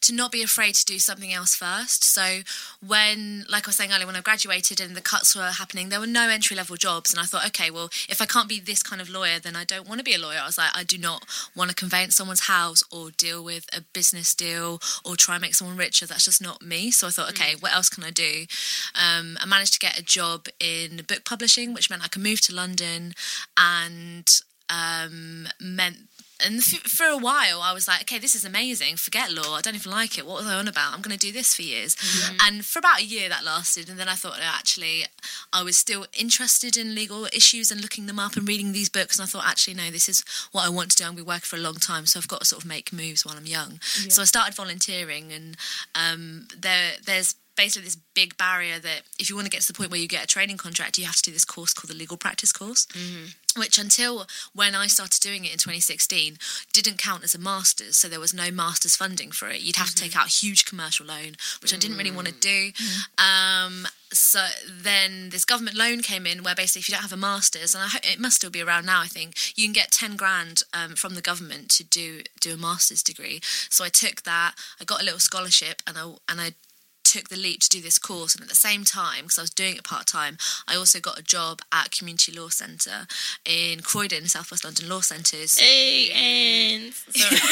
[0.00, 2.04] to not be afraid to do something else first.
[2.04, 2.40] So
[2.86, 6.00] when like i was saying earlier when i graduated and the cuts were happening there
[6.00, 7.12] were no entry level jobs.
[7.12, 9.64] And i thought okay well if i can't be this kind of lawyer then i
[9.64, 10.40] don't want to be a lawyer.
[10.42, 11.24] I was like i do not
[11.56, 15.54] want to conveyance someone's house or deal with a business deal or try and make
[15.54, 16.06] someone richer.
[16.06, 16.90] That's just not me.
[16.90, 18.32] So i thought okay what else can i do?
[18.94, 22.40] Um, i managed to get a job in book publishing which meant i could move
[22.42, 22.97] to london
[23.56, 24.28] and
[24.70, 25.96] um, meant
[26.44, 28.96] and for a while I was like, okay, this is amazing.
[28.96, 29.56] Forget law.
[29.56, 30.26] I don't even like it.
[30.26, 30.94] What was I on about?
[30.94, 31.96] I'm going to do this for years.
[32.46, 33.88] And for about a year that lasted.
[33.88, 35.04] And then I thought, oh, actually,
[35.52, 39.18] I was still interested in legal issues and looking them up and reading these books.
[39.18, 40.22] And I thought, actually, no, this is
[40.52, 41.04] what I want to do.
[41.04, 42.06] I'm going to be working for a long time.
[42.06, 43.80] So I've got to sort of make moves while I'm young.
[44.08, 45.32] So I started volunteering.
[45.32, 45.56] And
[45.96, 49.76] um, there, there's basically this big barrier that if you want to get to the
[49.76, 51.98] point where you get a training contract, you have to do this course called the
[51.98, 52.86] legal practice course
[53.56, 56.38] which until when I started doing it in 2016
[56.72, 59.60] didn't count as a master's, so there was no master's funding for it.
[59.60, 62.34] You'd have to take out a huge commercial loan, which I didn't really want to
[62.34, 62.70] do.
[63.18, 67.16] Um, so then this government loan came in where basically if you don't have a
[67.16, 69.90] master's, and I ho- it must still be around now, I think you can get
[69.90, 73.40] 10 grand um, from the government to do do a master's degree.
[73.68, 76.52] So I took that, I got a little scholarship, and I and I
[77.08, 79.50] took the leap to do this course and at the same time because i was
[79.50, 80.36] doing it part-time
[80.68, 83.06] i also got a job at community law centre
[83.44, 87.40] in croydon southwest london law centres Hey, and sorry.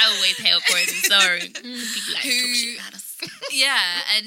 [0.00, 0.94] I always hail Croydon.
[0.94, 3.16] Sorry, Mm, people like to talk shit about us.
[3.52, 3.80] yeah
[4.16, 4.26] and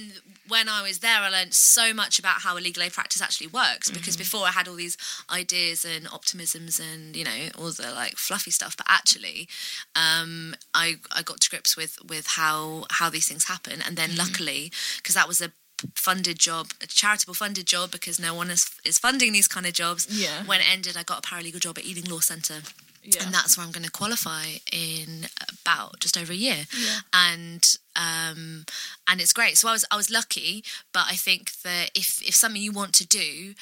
[0.51, 3.47] when i was there i learned so much about how a legal aid practice actually
[3.47, 4.97] works because before i had all these
[5.31, 9.47] ideas and optimisms and you know all the like fluffy stuff but actually
[9.95, 13.81] um, I, I got to grips with with how how these things happen.
[13.85, 15.51] And then luckily because that was a
[15.95, 19.73] funded job a charitable funded job because no one is, is funding these kind of
[19.73, 20.07] jobs.
[20.09, 20.43] Yeah.
[20.45, 22.61] when it ended i got a paralegal job at ealing law centre
[23.03, 23.23] Yeah.
[23.23, 25.25] and that's where I'm going to qualify in
[25.61, 26.65] about just over a year.
[26.77, 26.99] Yeah.
[27.13, 28.65] And um,
[29.07, 29.57] and it's great.
[29.57, 32.93] So I was I was lucky, but I think that if if something you want
[32.95, 33.53] to do,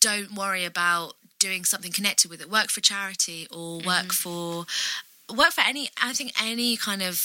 [0.00, 2.50] don't worry about doing something connected with it.
[2.50, 4.66] Work for charity or work for
[5.34, 5.88] work for any.
[6.00, 7.16] I think any kind of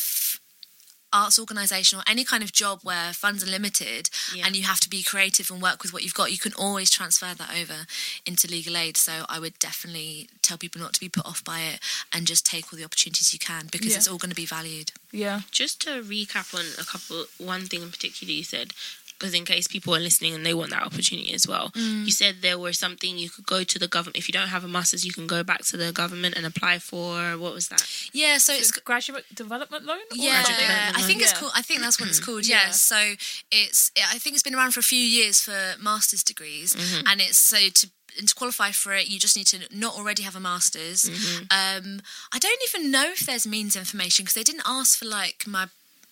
[1.14, 4.46] arts organisation or any kind of job where funds are limited Yeah.
[4.46, 6.90] and you have to be creative and work with what you've got you can always
[6.90, 7.86] transfer that over
[8.26, 11.62] into legal aid so i would definitely tell people not to be put off by
[11.62, 11.80] it
[12.14, 13.98] and just take all the opportunities you can because Yeah.
[13.98, 15.42] it's all going to be valued yeah.
[15.52, 18.74] Just to recap on a couple, one thing in particular you said,
[19.20, 21.70] because in case people are listening and they want that opportunity as well.
[21.72, 22.06] Mm.
[22.06, 24.64] You said there was something you could go to the government if you don't have
[24.64, 27.38] a master's, you can go back to the government and apply for.
[27.38, 27.84] What was that?
[28.14, 29.98] Yeah, so it's It's graduate development loan.
[29.98, 31.40] or Yeah, development I think it's Yeah.
[31.40, 31.52] called.
[31.56, 32.44] I think that's what it's called.
[32.44, 32.52] Mm-hmm.
[32.52, 32.66] Yeah.
[32.68, 32.72] Yeah.
[32.72, 33.16] So
[33.52, 33.92] it's.
[33.98, 37.08] I think it's been around for a few years for master's degrees, mm-hmm.
[37.08, 40.24] and it's so to and to qualify for it, you just need to not already
[40.24, 41.04] have a master's.
[41.04, 41.44] Mm-hmm.
[41.52, 42.02] Um,
[42.34, 45.68] I don't even know if there's means information because they didn't ask for like my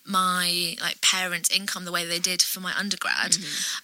[0.06, 3.36] my like parents' income the way they did for my undergrad.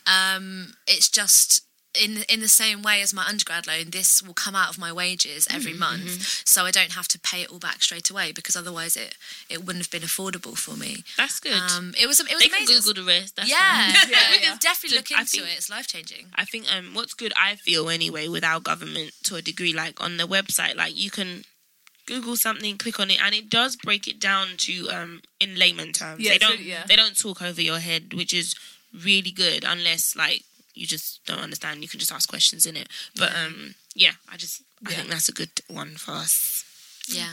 [0.07, 1.65] Um, it's just
[2.01, 4.91] in in the same way as my undergrad loan, this will come out of my
[4.91, 8.57] wages every month, so I don't have to pay it all back straight away because
[8.57, 9.15] otherwise it
[9.51, 11.05] it wouldn't have been affordable for me.
[11.19, 11.53] That's good.
[11.53, 12.77] Um, it was it was they can amazing.
[12.83, 13.37] Google the rest.
[13.37, 14.41] That's yeah, yeah, Yeah, we yeah.
[14.51, 15.57] can definitely look into think- it.
[15.59, 16.27] It's life changing.
[16.35, 20.03] I think um, what's good, I feel anyway, with our government to a degree, like
[20.03, 21.45] on the website, like you can
[22.07, 25.93] Google something, click on it, and it does break it down to um in layman
[25.93, 26.21] terms.
[26.21, 26.85] Yeah, they don't really- yeah.
[26.87, 28.55] they don't talk over your head, which is
[28.93, 29.65] really good.
[29.65, 30.43] Unless like
[30.75, 32.89] you just don't understand, you can just ask questions in it.
[33.17, 34.97] But um, yeah, I just I Yeah.
[34.97, 36.65] think that's a good one for us.
[37.09, 37.33] Yeah.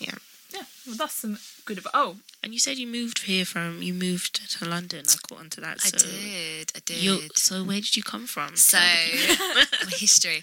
[0.00, 0.14] Yeah.
[0.52, 1.78] Yeah, well, that's some good.
[1.78, 5.04] About, oh, And you said you moved here from you moved to London.
[5.08, 5.78] I caught onto that.
[5.82, 6.72] I So did.
[6.76, 7.36] I did.
[7.38, 8.56] so where did you come from?
[8.56, 9.86] So, Tell the people.
[9.90, 10.42] my history,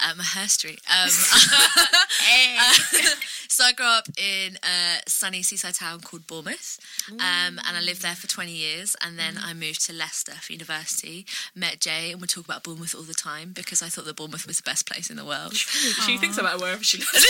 [0.00, 0.78] uh, my history.
[0.88, 1.08] Um,
[2.20, 2.56] Hey.
[3.48, 6.78] so I grew up in a sunny seaside town called Bournemouth,
[7.10, 8.94] um, and I lived there for 20 years.
[9.02, 11.26] And then I moved to Leicester for university.
[11.54, 14.46] Met Jay, and we talk about Bournemouth all the time because I thought that Bournemouth
[14.46, 15.54] was the best place in the world.
[15.54, 17.26] she thinks about wherever she lives.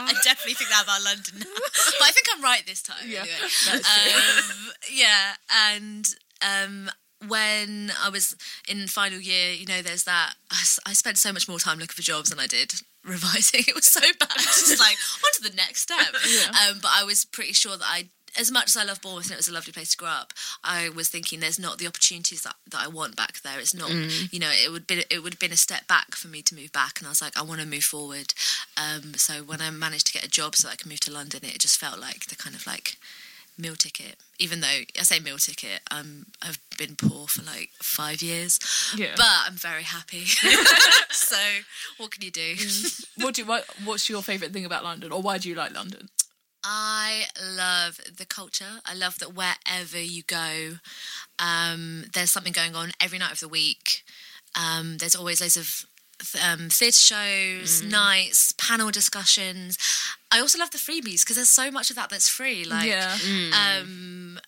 [0.00, 3.06] I definitely think that about London, but I think I'm right this time.
[3.06, 3.36] Yeah, anyway.
[3.40, 4.66] that's true.
[4.66, 5.34] um, yeah,
[5.70, 6.90] and um,
[7.26, 8.36] when I was
[8.68, 10.34] in final year, you know, there's that.
[10.86, 13.64] I spent so much more time looking for jobs than I did revising.
[13.68, 14.36] It was so bad.
[14.36, 15.98] Just like on to the next step.
[16.28, 16.70] Yeah.
[16.70, 18.08] Um, but I was pretty sure that I.
[18.38, 20.32] As much as I love Bournemouth and it was a lovely place to grow up,
[20.62, 23.58] I was thinking there's not the opportunities that, that I want back there.
[23.58, 26.28] It's not, you know, it would be it would have been a step back for
[26.28, 28.34] me to move back, and I was like, I want to move forward.
[28.76, 31.12] Um, so when I managed to get a job so that I could move to
[31.12, 32.96] London, it just felt like the kind of like
[33.58, 34.16] meal ticket.
[34.38, 38.60] Even though I say meal ticket, um, I've been poor for like five years,
[38.96, 39.14] Yeah.
[39.16, 40.24] but I'm very happy.
[41.10, 41.36] so
[41.96, 42.54] what can you do?
[43.16, 45.74] what do you, what, what's your favourite thing about London, or why do you like
[45.74, 46.08] London?
[46.64, 48.80] I love the culture.
[48.84, 50.78] I love that wherever you go,
[51.38, 54.02] um, there's something going on every night of the week.
[54.58, 55.86] Um, there's always loads of
[56.44, 59.78] um, theatre shows, nights, panel discussions.
[60.32, 62.64] I also love the freebies because there's so much of that that's free.
[62.64, 63.16] Like, yeah,
[63.52, 64.40] um,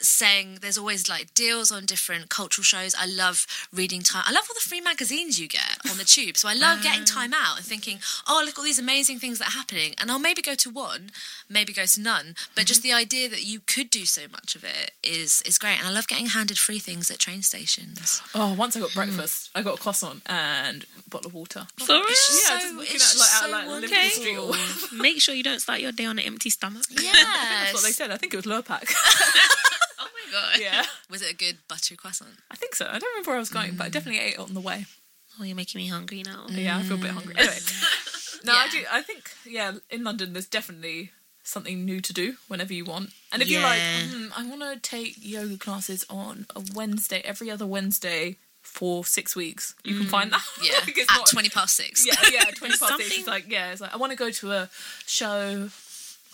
[0.00, 2.94] saying there's always like deals on different cultural shows.
[2.98, 4.24] I love reading time.
[4.26, 6.36] I love all the free magazines you get on the tube.
[6.36, 7.12] So I love getting mm.
[7.12, 9.94] time out and thinking, oh, look all these amazing things that are happening.
[9.98, 11.10] And I'll maybe go to one,
[11.48, 12.34] maybe go to none.
[12.54, 12.88] But just mm-hmm.
[12.88, 15.78] the idea that you could do so much of it is is great.
[15.78, 18.22] And I love getting handed free things at train stations.
[18.34, 19.00] Oh, once I got hmm.
[19.00, 21.66] breakfast, I got a croissant and a bottle of water.
[21.80, 22.02] Oh, For real?
[22.02, 24.54] Yeah, so, just looking at, like, just out, like, Liverpool wonderful.
[24.54, 25.02] Street or.
[25.02, 26.84] Make sure you don't start your day on an empty stomach.
[27.04, 27.26] Yes.
[27.26, 28.10] That's what they said.
[28.10, 28.82] I think it was Lurpak.
[30.34, 30.60] Oh god.
[30.60, 32.30] yeah, Was it a good buttery croissant?
[32.50, 32.86] I think so.
[32.86, 33.92] I don't remember where I was going, but I mm.
[33.92, 34.86] definitely ate it on the way.
[35.38, 36.46] Oh, you're making me hungry now.
[36.48, 37.34] Oh, yeah, I feel a bit hungry.
[37.36, 38.44] Anyway, mm.
[38.44, 38.78] no, I do.
[38.90, 41.10] I think yeah, in London, there's definitely
[41.42, 43.10] something new to do whenever you want.
[43.32, 44.00] And if you're like, Yeah.
[44.08, 49.36] hmm, I want to take yoga classes on a Wednesday, every other Wednesday for six
[49.36, 50.32] weeks, you can find mm.
[50.32, 50.44] that.
[50.62, 52.06] Yeah, Like, it's at not- 20 past six.
[52.06, 52.88] Yeah, yeah, twenty past six.
[52.88, 54.70] Something- It's like yeah, it's like I want to go to a
[55.06, 55.68] show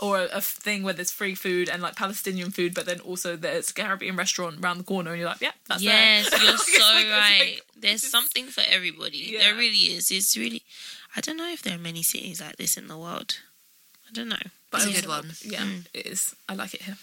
[0.01, 3.71] or a, thing where there's free food and like Palestinian food, but then also there's
[3.71, 6.41] a Caribbean restaurant around the corner, and you're like, yeah, that's Yes, there.
[6.45, 7.39] you're so like- right.
[7.41, 9.19] like- There's it's- something for everybody.
[9.33, 9.41] Yeah.
[9.41, 10.11] There really is.
[10.11, 10.63] It's really.
[11.17, 13.39] I don't know if there are many cities like this in the world.
[14.09, 14.37] I don't know.
[14.71, 15.33] But it's a good one.
[15.43, 15.87] Yeah, Mm.
[15.93, 16.35] it is.
[16.49, 16.97] I like it here.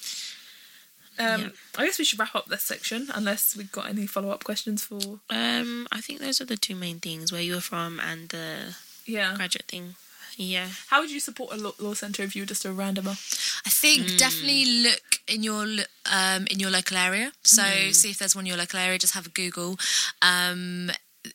[1.20, 1.50] Um, Yeah.
[1.78, 4.84] I guess we should wrap up this section unless we've got any follow up questions
[4.84, 5.20] for.
[5.30, 8.76] Um, I think those are the two main things: where you're from and the
[9.06, 9.36] Yeah.
[9.36, 9.96] graduate thing.
[10.38, 10.68] Yeah.
[10.88, 13.18] How would you support a law, law centre if you were just a randomer?
[13.66, 15.64] I think definitely look in your
[16.12, 17.32] um, in your local area.
[17.44, 19.00] So see if there's one in your local area.
[19.00, 19.78] Just have a Google.
[20.22, 20.92] Um,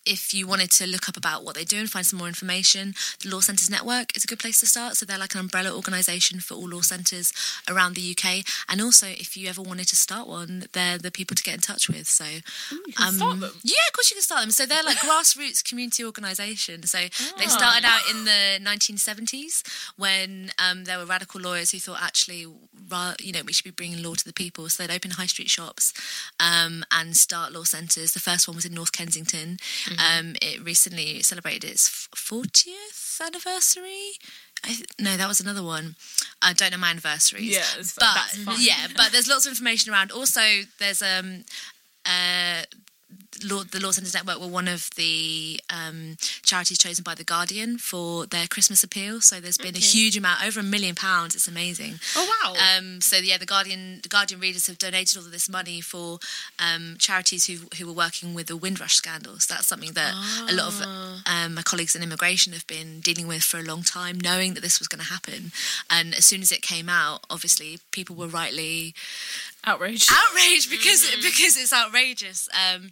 [0.07, 2.95] if you wanted to look up about what they do and find some more information,
[3.22, 4.97] the Law Centres Network is a good place to start.
[4.97, 7.32] So they're like an umbrella organisation for all law centres
[7.68, 8.45] around the UK.
[8.68, 11.61] And also, if you ever wanted to start one, they're the people to get in
[11.61, 12.07] touch with.
[12.09, 13.53] So You can um, start them.
[13.62, 14.51] yeah, of course you can start them.
[14.51, 16.82] So they're like grassroots community organisation.
[16.84, 16.99] So
[17.38, 17.49] they Ah.
[17.49, 19.62] started out in the 1970s
[19.97, 22.47] when um, there were radical lawyers who thought actually,
[23.20, 24.68] you know, we should be bringing law to the people.
[24.68, 25.93] So they'd open high street shops
[26.40, 28.12] um, and start law centres.
[28.12, 29.59] The first one was in North Kensington.
[29.99, 34.12] Um, it recently celebrated its 40th anniversary.
[34.64, 35.97] I th- no, that was another one.
[36.41, 37.51] I don't know my anniversaries.
[37.51, 38.57] Yeah, but that's fine.
[38.61, 40.12] yeah, but there's lots of information around.
[40.12, 40.41] Also,
[40.78, 41.45] there's um
[42.07, 42.62] uh,
[43.44, 47.78] Law, the Law Centres Network were one of the um, charities chosen by the Guardian
[47.78, 49.20] for their Christmas appeal.
[49.20, 51.34] So there's been a huge amount, over a million pounds.
[51.34, 51.94] It's amazing.
[52.16, 52.54] Oh wow.
[52.54, 56.18] Um, so yeah, the Guardian, the Guardian readers have donated all of this money for
[56.58, 59.38] um, charities who who were working with the Windrush scandal.
[59.38, 60.14] So That's something that
[60.48, 60.82] a lot of
[61.26, 64.60] um, my colleagues in immigration have been dealing with for a long time, knowing that
[64.60, 65.52] this was going to happen.
[65.90, 68.94] And as soon as it came out, obviously people were rightly
[69.64, 70.10] Outraged.
[70.12, 72.48] outraged because because it's outrageous.
[72.52, 72.90] Um,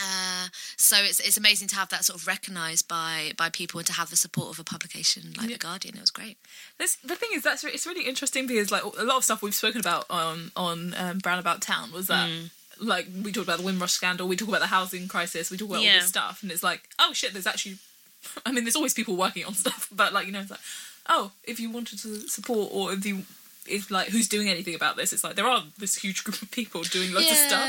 [0.00, 3.86] uh, so it's it's amazing to have that sort of recognised by by people and
[3.86, 5.96] to have the support of a publication like the Guardian.
[5.96, 6.36] It was great.
[6.78, 9.40] This, the thing is, that's re- it's really interesting because like a lot of stuff
[9.40, 12.28] we've spoken about on on um, Brown About Town was that
[12.80, 15.68] like we talked about the Windrush scandal, we talk about the housing crisis, we talk
[15.68, 17.76] about all this stuff, and it's like oh shit, there's actually,
[18.46, 20.60] I mean, there's always people working on stuff, but like you know, it's like
[21.08, 23.22] oh, if you wanted to support or if you
[23.68, 26.50] if like who's doing anything about this, it's like there are this huge group of
[26.50, 27.60] people doing lots of stuff,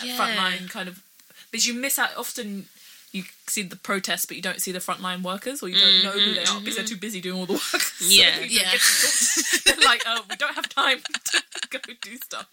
[0.00, 0.16] at yeah.
[0.16, 1.02] frontline kind of,
[1.50, 2.66] because you miss out often.
[3.12, 6.12] You see the protests, but you don't see the frontline workers, or you don't know
[6.12, 7.60] who they are because they're too busy doing all the work.
[8.00, 8.38] So Yeah.
[8.38, 8.70] Yeah.
[8.70, 10.98] get to talk to- They're like, oh, we don't have time
[11.32, 12.46] to go do stuff.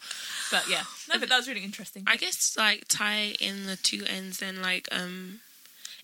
[0.50, 0.82] But yeah,
[1.14, 2.06] no, but that was really interesting.
[2.08, 5.42] I guess like tie in the two ends then like um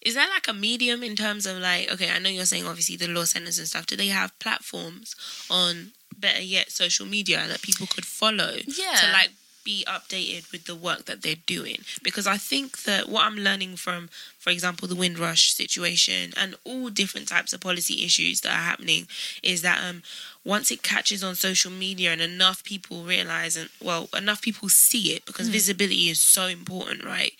[0.05, 2.95] is there like a medium in terms of like okay I know you're saying obviously
[2.97, 5.15] the law centers and stuff do they have platforms
[5.49, 8.95] on better yet social media that people could follow Yeah.
[8.95, 9.31] to like
[9.63, 13.75] be updated with the work that they're doing because I think that what I'm learning
[13.77, 14.09] from
[14.39, 19.07] for example the Windrush situation and all different types of policy issues that are happening
[19.41, 20.01] is that um
[20.45, 25.13] once it catches on social media and enough people realize and well enough people see
[25.15, 27.33] it because visibility is so important right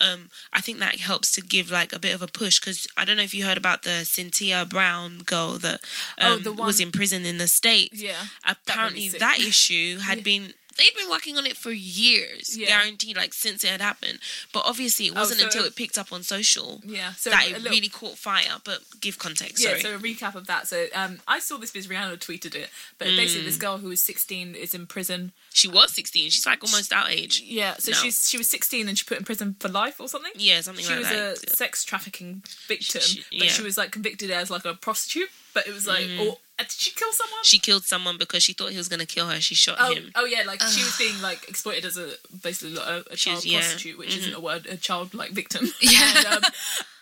[0.00, 3.04] um i think that helps to give like a bit of a push because i
[3.04, 5.80] don't know if you heard about the Cyntoia Brown girl that
[6.20, 7.90] Oh, um, was one- in prison in the state.
[7.92, 9.18] yeah, apparently sick.
[9.20, 10.24] that issue had Yeah.
[10.24, 12.66] been they'd been working on it for years Yeah.
[12.68, 14.18] guaranteed like since it had happened
[14.52, 17.12] but obviously it Oh, wasn't so- until it picked up on social yeah.
[17.14, 20.34] So that it little- really caught fire but give context Yeah, sorry so a recap
[20.34, 20.66] of that.
[20.68, 23.46] So um, I saw this because Rihanna tweeted it, but basically Mm.
[23.46, 25.32] this girl who was 16 is in prison.
[25.52, 27.98] she was 16 she's like almost our age Yeah, so No.
[27.98, 30.32] she's she was 16 and she put in prison for life or something.
[30.36, 31.08] yeah something like that.
[31.08, 33.44] She like was that a sex trafficking victim, She- but yeah.
[33.50, 33.56] Mm.
[33.56, 35.30] she was like convicted as like a prostitute.
[35.52, 37.40] But it was like, or uh, did she kill someone?
[37.42, 39.40] she killed someone because she thought he was going to kill her.
[39.40, 40.10] She shot Oh, him.
[40.14, 42.10] oh yeah, like she was being like exploited as a
[42.42, 43.58] basically like, a, a child was- yeah.
[43.58, 43.68] Mm-hmm.
[43.68, 45.66] prostitute, which isn't a word, a child like victim.
[45.80, 46.12] Yeah.
[46.16, 46.50] and, um,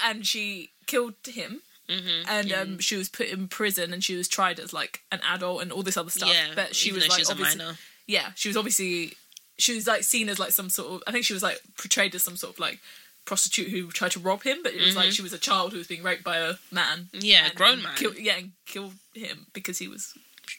[0.05, 2.29] and she killed him, Mm-hmm.
[2.31, 5.61] and um, she was put in prison, and she was tried as like an adult
[5.63, 6.31] and all this other stuff.
[6.33, 7.65] Yeah, but she was like she was obviously,
[8.07, 9.13] yeah, she was obviously
[9.59, 12.15] she was like seen as like some sort of I think she was like portrayed
[12.15, 12.79] as some sort of like
[13.27, 15.79] prostitute who tried to rob him, but it was like she was a child who
[15.79, 17.09] was being raped by a man.
[17.13, 17.19] Mm-hmm.
[17.21, 17.93] Yeah, a grown man.
[17.97, 20.15] Kill, yeah, and killed him because he was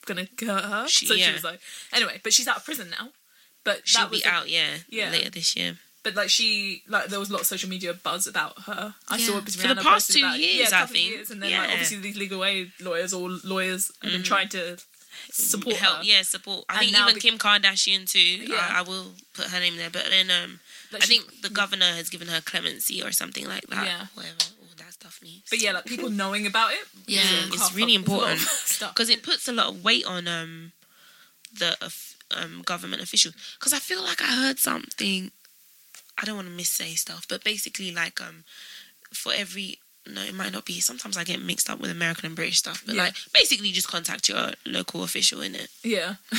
[0.06, 0.88] gonna hurt her.
[0.88, 1.60] She- so she was like,
[1.91, 3.10] anyway, but she's out of prison now.
[3.64, 5.10] But She'll be out, yeah, yeah.
[5.10, 5.78] later this year.
[6.04, 8.93] But like she, like there was a lot of social media buzz about her.
[9.08, 9.26] I Yeah.
[9.26, 11.10] saw it For the past two about years, yeah, a I think.
[11.12, 11.62] years, and then Yeah.
[11.62, 14.78] Like obviously these legal aid lawyers or lawyers have been trying to
[15.32, 16.04] support Help, her.
[16.04, 16.66] yeah, support.
[16.68, 18.20] I And think even be- Kim Kardashian too.
[18.20, 18.58] Yeah.
[18.70, 20.60] I, I will put her name there, but then um,
[20.91, 23.86] Like, I she- think the governor has given her clemency or something like that.
[23.86, 24.08] Yeah.
[24.14, 24.36] whatever.
[25.49, 26.80] But yeah, like people knowing about it.
[27.07, 27.22] Yeah.
[27.47, 28.39] It's really of- it's a lot of important.
[28.66, 28.93] stuff.
[28.93, 30.72] because it puts a lot of weight on um
[31.57, 31.76] the
[32.36, 33.36] um government officials.
[33.59, 35.32] Because I feel like I heard something.
[36.22, 38.43] I don't want to missay stuff, but basically, like um,
[39.11, 40.80] for every no, it might not be.
[40.82, 43.03] Sometimes I get mixed up with American and British stuff, but Yeah.
[43.03, 45.70] like basically, just contact your local official in it.
[45.84, 46.16] Yeah.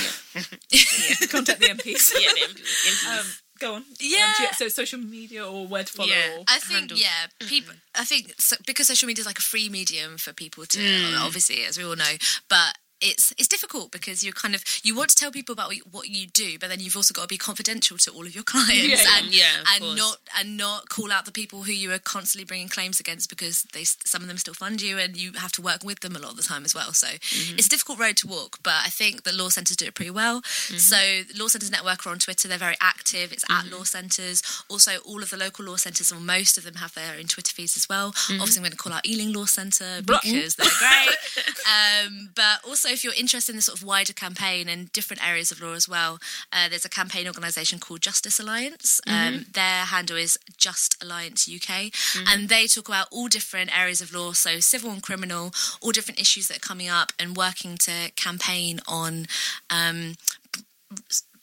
[0.71, 2.13] yeah, Contact the MPs.
[2.21, 3.27] Yeah, the MP- Um,
[3.59, 3.85] go on.
[4.01, 4.33] Yeah.
[4.39, 6.09] Um, you- so social media or where to follow.
[6.09, 6.39] Yeah.
[6.39, 6.99] Or, I think handle.
[6.99, 7.75] yeah, people.
[7.95, 11.65] I think so, because social media is like a free medium for people to obviously,
[11.65, 12.15] as we all know,
[12.49, 12.77] but.
[13.11, 16.27] It's it's difficult because you're kind of you want to tell people about what you,
[16.27, 19.19] do, but then you've also got to be confidential to all of your clients Yeah,
[19.19, 19.99] and Yeah, and course.
[19.99, 23.57] not and not call out the people who you are constantly bringing claims against because
[23.75, 26.19] they some of them still fund you and you have to work with them a
[26.19, 26.93] lot of the time as well.
[26.93, 27.59] So Mm-hmm.
[27.59, 30.11] it's a difficult road to walk, but I think the law centres do it pretty
[30.11, 30.41] well.
[30.41, 30.77] Mm-hmm.
[30.79, 33.33] So the Law Centres Network are on Twitter; they're very active.
[33.33, 34.43] It's at law centres.
[34.69, 37.53] Also, all of the local law centres, or most of them, have their own Twitter
[37.53, 38.13] feeds as well.
[38.13, 38.41] Mm-hmm.
[38.41, 41.17] Obviously, I'm going to call out Ealing Law Centre because they're great.
[42.07, 45.51] um, but also, if you're interested in the sort of wider campaign and different areas
[45.51, 46.19] of law as well,
[46.53, 49.01] uh, there's a campaign organisation called Justice Alliance.
[49.07, 51.93] Um, their handle is Just Alliance UK,
[52.29, 56.21] and they talk about all different areas of law, so civil and criminal, all different
[56.21, 59.27] issues that are coming up, and working to campaign on.
[59.69, 60.15] Um,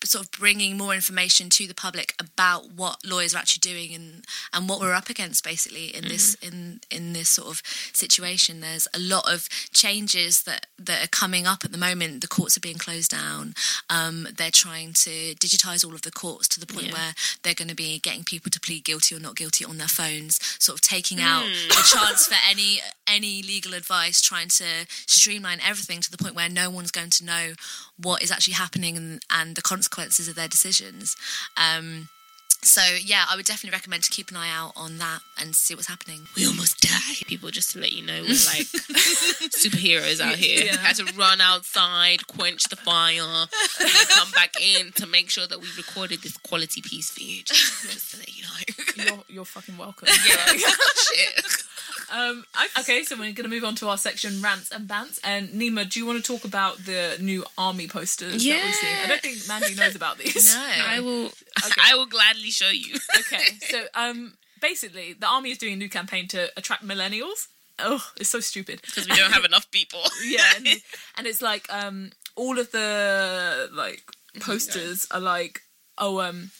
[0.03, 4.25] sort of bringing more information to the public about what lawyers are actually doing and
[4.53, 7.61] and what we're up against basically in this in in this sort of
[7.93, 8.61] situation.
[8.61, 12.21] There's a lot of changes that that are coming up at the moment.
[12.21, 13.53] The courts are being closed down.
[13.89, 16.93] Um, they're trying to digitize all of the courts to the point Yeah.
[16.93, 19.87] where they're going to be getting people to plead guilty or not guilty on their
[19.87, 22.79] phones, sort of taking out the chance for any
[23.11, 27.25] any legal advice, trying to streamline everything to the point where no one's going to
[27.25, 27.53] know
[27.97, 31.15] what is actually happening and, and the consequences of their decisions.
[31.57, 32.09] Um,
[32.63, 35.73] so yeah, I would definitely recommend to keep an eye out on that and see
[35.73, 36.27] what's happening.
[36.35, 37.25] we almost died.
[37.25, 38.67] People, just to let you know, we're like
[39.57, 40.65] superheroes out here.
[40.65, 40.77] Yeah.
[40.77, 43.49] Had to run outside, quench the fire, and
[44.09, 47.41] come back in to make sure that we recorded this quality piece for you.
[47.43, 49.05] Just, just to let you know.
[49.05, 50.07] You're, you're fucking welcome.
[50.27, 50.45] Yeah.
[50.55, 51.63] Shit.
[52.11, 55.19] Um, I- okay, so we're going to move on to our section rants and bants.
[55.23, 58.89] And Nima, do you want to talk about the new army posters that we've seen?
[59.03, 60.53] I don't think Mandy knows about these.
[60.55, 60.61] No.
[60.87, 61.25] I will.
[61.27, 61.81] Okay.
[61.83, 62.95] I will gladly show you.
[63.19, 67.47] Okay, so um, basically, the army is doing a new campaign to attract millennials.
[67.79, 68.81] Oh, it's so stupid.
[68.81, 70.01] Because we don't have enough people.
[70.25, 70.67] Yeah, and,
[71.17, 74.03] and it's like um, all of the like
[74.39, 75.61] posters are like,
[75.97, 76.51] oh, um,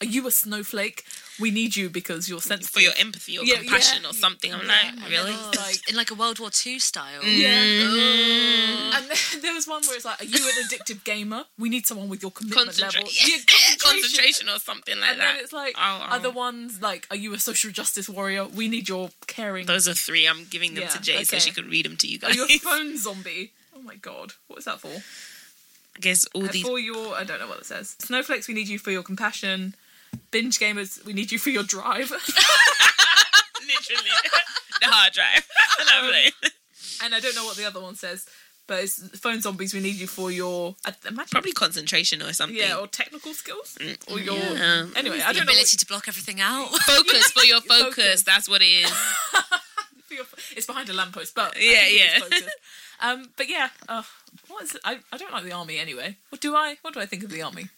[0.00, 1.04] are you a snowflake?
[1.38, 2.70] We need you because you're sensitive.
[2.70, 4.10] for your empathy or Yeah, compassion yeah.
[4.10, 4.52] or something.
[4.52, 5.32] I'm Yeah, like, really?
[5.56, 7.22] like in like a World War II style.
[7.24, 7.50] Yeah.
[7.54, 8.94] Mm.
[8.96, 11.44] And then there was one where it's like, are you an addictive gamer?
[11.58, 13.10] We need someone with your commitment Concentra- level.
[13.12, 15.34] yeah, Yeah, concentration or something like And that.
[15.34, 16.14] then it's like Oh, oh.
[16.16, 18.46] other ones like, are you a social justice warrior?
[18.46, 19.66] We need your caring.
[19.66, 20.26] Those are three.
[20.26, 22.32] I'm giving them Yeah, to Jay so she could read them to you guys.
[22.36, 22.50] Are guys.
[22.50, 23.52] you a phone zombie?
[23.76, 24.88] Oh my god, what is that for?
[25.96, 26.66] I guess all Uh, these.
[26.66, 27.96] For your, I don't know what it says.
[27.98, 29.74] Snowflakes, we need you for your compassion.
[30.30, 32.10] Binge gamers, we need you for your drive.
[33.60, 34.10] Literally.
[34.80, 35.48] the hard drive.
[36.02, 36.32] Lovely.
[37.04, 38.26] and I don't know what the other one says,
[38.66, 42.56] but it's phone zombies, we need you for your, I imagine, Probably concentration or something.
[42.56, 43.76] yeah, or technical skills,
[44.10, 44.36] or your.
[44.36, 44.86] Yeah.
[44.96, 45.52] Anyway, I don't know.
[45.52, 46.68] ability to block everything out.
[46.86, 47.94] Focus for your focus.
[47.96, 48.22] Focus.
[48.22, 48.92] That's what it is.
[50.10, 50.24] your,
[50.56, 52.48] it's behind a lamppost, but Yeah, think it is yeah.
[53.12, 54.02] Um, but yeah, uh,
[54.48, 54.80] what is it?
[54.84, 56.16] I, I don't like the army anyway.
[56.28, 56.76] What do I?
[56.82, 57.70] What do I think of the army?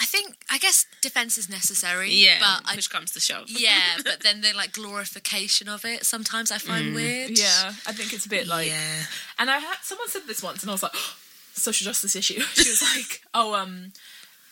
[0.00, 2.10] I think I guess defense is necessary.
[2.10, 2.38] Yeah.
[2.40, 3.46] but I, push comes to shove.
[3.50, 7.38] yeah, but then the like glorification of it sometimes I find weird.
[7.38, 8.68] Yeah, I think it's a bit like.
[8.68, 9.02] yeah.
[9.38, 10.94] And I had someone said this once, and I was like,
[11.54, 12.40] social justice issue.
[12.54, 13.92] She was like, oh, um,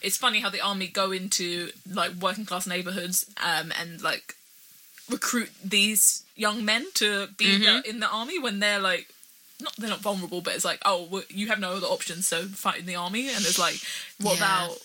[0.02, 4.34] it's funny how the army go into like working class neighborhoods, um, and like
[5.10, 9.08] recruit these young men to be the, in the army when they're like.
[9.60, 12.42] Not they're not vulnerable, but it's like oh well, you have no other options, so
[12.44, 13.28] fight in the army.
[13.28, 13.74] And it's like,
[14.20, 14.44] what Yeah.
[14.66, 14.78] about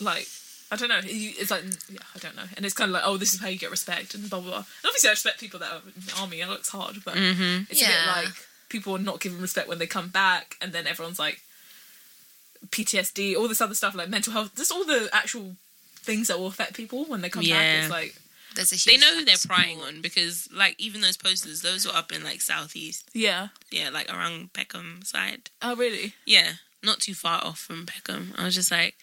[0.00, 0.26] like
[0.70, 1.00] I don't know.
[1.04, 2.48] It's like yeah, I don't know.
[2.56, 4.50] And it's kind of like oh, this is how you get respect and blah blah
[4.50, 4.58] blah.
[4.58, 6.40] And obviously, I respect people that are in the army.
[6.40, 7.64] It looks hard, but mm-hmm.
[7.70, 8.34] it's a bit like
[8.68, 11.40] people are not given respect when they come back, and then everyone's like
[12.70, 15.56] PTSD, all this other stuff like mental health, just all the actual
[15.96, 17.82] things that will affect people when they come back.
[17.82, 18.14] It's like
[18.54, 21.86] There's a huge They know who they're prying on because, like, even those posters, those
[21.86, 23.08] were up in like southeast.
[23.12, 23.48] yeah.
[23.70, 25.50] Yeah, like around Peckham side.
[25.62, 26.14] Oh really?
[26.24, 26.52] Yeah,
[26.86, 28.32] not too far off from Peckham.
[28.38, 28.94] I was just like,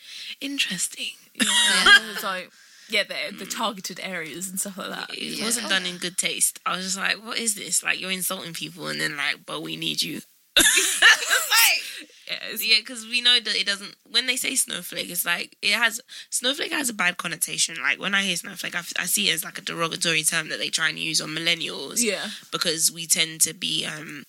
[0.42, 1.12] interesting.
[1.36, 2.12] Yeah.
[2.14, 2.50] it's like
[2.90, 5.10] yeah, the the targeted areas and stuff like that.
[5.14, 5.46] It Yeah.
[5.46, 6.60] wasn't done in good taste.
[6.66, 7.82] I was just like, what is this?
[7.84, 10.22] Like, you're insulting people, and then like, but we need you.
[10.58, 10.66] like,
[12.28, 13.96] Yeah, it's- yeah, because we know that it doesn't.
[14.10, 17.76] When they say snowflake, it's like it has snowflake has a bad connotation.
[17.82, 20.70] Like when I hear snowflake, I see it as like a derogatory term that they
[20.70, 22.02] try and use on millennials.
[22.02, 22.28] yeah.
[22.52, 24.24] because we tend to be um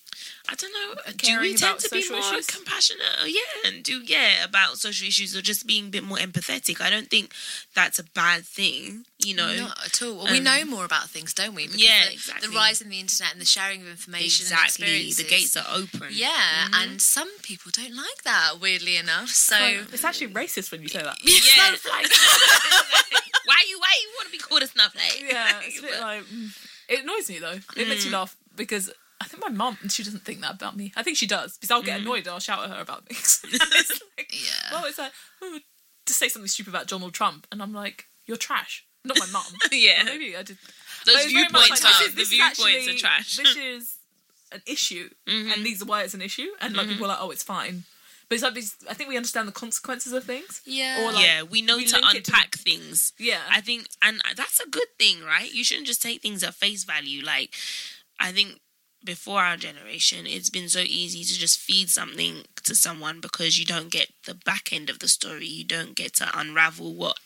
[0.47, 1.01] I don't know.
[1.11, 2.45] Do Caring we tend to be more issues?
[2.47, 3.05] compassionate?
[3.21, 6.81] Oh, yeah, and do yeah about social issues or just being a bit more empathetic?
[6.81, 7.33] I don't think
[7.73, 9.05] that's a bad thing.
[9.19, 10.17] You know, Not at all.
[10.17, 11.65] Well, we Um, know more about things, don't we?
[11.65, 12.47] Because Yeah, the, exactly.
[12.47, 14.45] The rise in the internet and the sharing of information.
[14.45, 15.11] and exactly.
[15.13, 16.09] The gates are open.
[16.11, 18.59] Yeah, and some people don't like that.
[18.61, 19.55] Weirdly enough, so
[19.91, 21.17] it's actually racist when you say that.
[21.23, 21.75] Yeah.
[23.45, 25.25] why you why you want to be called a snowflake?
[25.27, 26.49] Yeah, it's a bit like mm.
[26.89, 27.59] it annoys me though.
[27.75, 28.91] It makes me laugh because
[29.21, 30.91] I think my mum she doesn't think that about me.
[30.95, 32.03] I think she does because I'll get mm.
[32.03, 33.41] annoyed and I'll shout at her about things.
[33.53, 34.71] It's like, Yeah.
[34.71, 35.11] Well, it's like
[35.41, 35.59] oh,
[36.05, 38.85] to say something stupid about Donald Trump, and I'm like, you're trash.
[39.03, 39.43] Not my mum.
[39.71, 40.03] Yeah.
[40.03, 40.57] Maybe I did.
[41.05, 42.97] Those it's very much viewpoints like, are this is- the this is viewpoints actually- are
[42.97, 43.37] trash.
[43.37, 43.95] This is
[44.51, 45.51] an issue, mm-hmm.
[45.51, 46.47] and these are why it's an issue.
[46.61, 47.05] And like people mm-hmm.
[47.05, 47.83] are like, oh, it's fine.
[48.27, 50.61] But it's like these, I think we understand the consequences of things.
[50.65, 51.03] Yeah.
[51.03, 53.13] Or like, yeah, we know we to link it to- unpack things.
[53.19, 53.41] Yeah.
[53.51, 55.51] I think, and that's a good thing, right?
[55.53, 57.23] You shouldn't just take things at face value.
[57.23, 57.53] Like,
[58.19, 58.59] I think
[59.05, 63.65] before our generation, it's been so easy to just feed something to someone because you
[63.65, 65.45] don't get the back end of the story.
[65.45, 67.17] You don't get to unravel what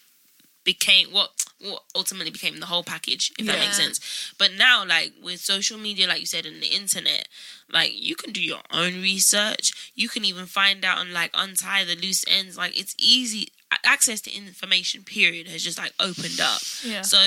[0.65, 5.13] became what what ultimately became the whole package if that makes sense but now like
[5.23, 7.27] with social media like you said and the internet
[7.71, 11.85] like you can do your own research you can even find out and like untie
[11.85, 13.47] the loose ends like it's easy
[13.83, 16.61] access to information period has just like opened up.
[16.83, 17.01] Yeah.
[17.01, 17.17] So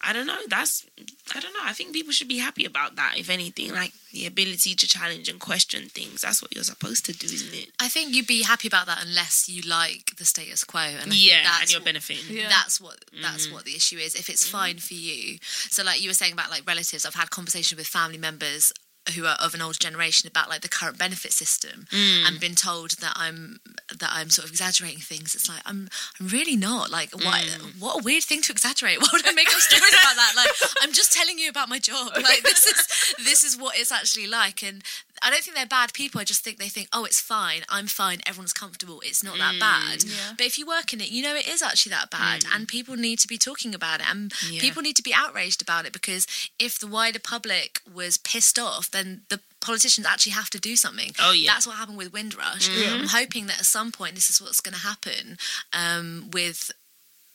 [0.00, 0.38] I don't know.
[0.48, 0.86] That's
[1.34, 1.60] I don't know.
[1.64, 3.14] I think people should be happy about that.
[3.16, 6.22] If anything, like the ability to challenge and question things.
[6.22, 7.70] That's what you're supposed to do, isn't it?
[7.80, 10.80] I think you'd be happy about that unless you like the status quo.
[10.80, 12.36] And I yeah, that's and you're what- benefiting.
[12.36, 12.48] Yeah.
[12.48, 13.54] That's what that's mm-hmm.
[13.54, 14.14] what the issue is.
[14.14, 14.56] If it's mm-hmm.
[14.56, 17.86] fine for you, so like you were saying about like relatives, I've had conversations with
[17.86, 18.72] family members
[19.10, 22.26] who are of an older generation about like the current benefit system mm.
[22.26, 23.60] and been told that I'm
[23.98, 25.34] that I'm sort of exaggerating things.
[25.34, 25.88] It's like I'm
[26.20, 26.90] I'm really not.
[26.90, 27.80] Like what mm.
[27.80, 28.98] what a weird thing to exaggerate.
[29.00, 30.32] Why would I make up stories about that?
[30.36, 32.12] Like I'm just telling you about my job.
[32.16, 34.82] Like this is this is what it's actually like and
[35.22, 36.20] I don't think they're bad people.
[36.20, 37.62] I just think they think, oh, it's fine.
[37.68, 38.20] I'm fine.
[38.26, 39.00] Everyone's comfortable.
[39.04, 40.04] It's not that mm, bad.
[40.04, 40.32] Yeah.
[40.36, 42.54] But if you work in it, you know it is actually that bad, mm.
[42.54, 44.60] and people need to be talking about it, and Yeah.
[44.60, 46.26] people need to be outraged about it because
[46.58, 51.12] if the wider public was pissed off, then the politicians actually have to do something.
[51.20, 51.52] Oh, yeah.
[51.52, 52.68] that's what happened with Windrush.
[52.68, 53.00] Mm.
[53.00, 55.38] I'm hoping that at some point this is what's going to happen
[55.72, 56.70] um, with.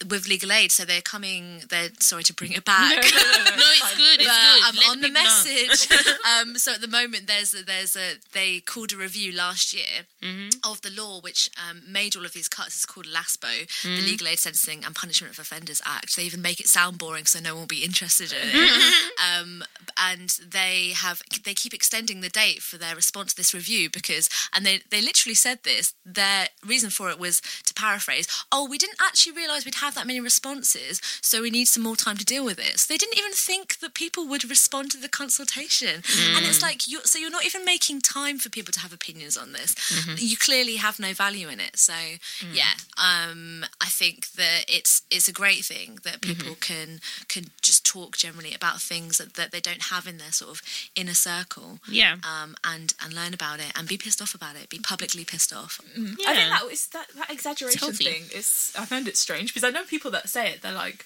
[0.09, 1.63] With legal aid, so they're coming.
[1.69, 2.95] They're sorry to bring it back.
[2.95, 4.19] No, it's good.
[4.19, 4.63] It's But good.
[4.65, 5.87] I'm Let on the message.
[6.41, 10.05] um, so at the moment, there's a, there's a they called a review last year
[10.23, 10.71] Mm-hmm.
[10.71, 12.69] of the law which um, made all of these cuts.
[12.75, 13.95] It's called LASPO, Mm-hmm.
[13.97, 16.15] the Legal Aid Sentencing and Punishment of Offenders Act.
[16.15, 18.53] They even make it sound boring, so no one will be interested in it.
[18.53, 19.41] Mm-hmm.
[19.41, 19.63] um,
[20.01, 24.29] and they have they keep extending the date for their response to this review because,
[24.55, 25.93] and they they literally said this.
[26.05, 28.27] Their reason for it was to paraphrase.
[28.51, 31.95] Oh, we didn't actually realise we'd have that many responses, so we need some more
[31.95, 32.79] time to deal with it.
[32.79, 36.03] So they didn't even think that people would respond to the consultation,
[36.35, 36.63] and it's mm.
[36.63, 37.01] like you.
[37.03, 39.75] So you're not even making time for people to have opinions on this.
[39.75, 40.15] Mm-hmm.
[40.17, 41.77] You clearly have no value in it.
[41.77, 42.53] So mm.
[42.53, 46.33] yeah, um, I think that it's it's a great thing that mm-hmm.
[46.33, 50.31] people can can just talk generally about things that, that they don't have in their
[50.31, 50.61] sort of
[50.95, 51.79] inner circle.
[51.89, 52.15] Yeah.
[52.33, 55.53] Um, and and learn about it and be pissed off about it, be publicly pissed
[55.53, 55.79] off.
[55.81, 56.49] I think Yeah.
[56.49, 58.05] that is that, that exaggeration healthy.
[58.05, 61.05] thing is I found it strange because I know people that say it, they're like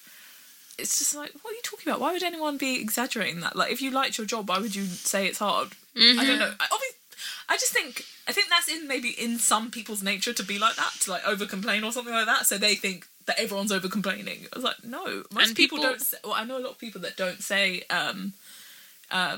[0.79, 1.99] it's just like, what are you talking about?
[1.99, 3.55] Why would anyone be exaggerating that?
[3.55, 5.69] Like, if you liked your job, why would you say it's hard?
[5.95, 6.53] I don't know.
[6.59, 6.97] I, obviously,
[7.49, 10.75] I just think I think that's in maybe in some people's nature to be like
[10.75, 12.45] that, to like over complain or something like that.
[12.45, 14.47] So they think that everyone's over complaining.
[14.51, 16.01] I was like, no, most people, people- don't.
[16.01, 18.33] Say, well, I know a lot of people that don't say um,
[19.11, 19.37] uh,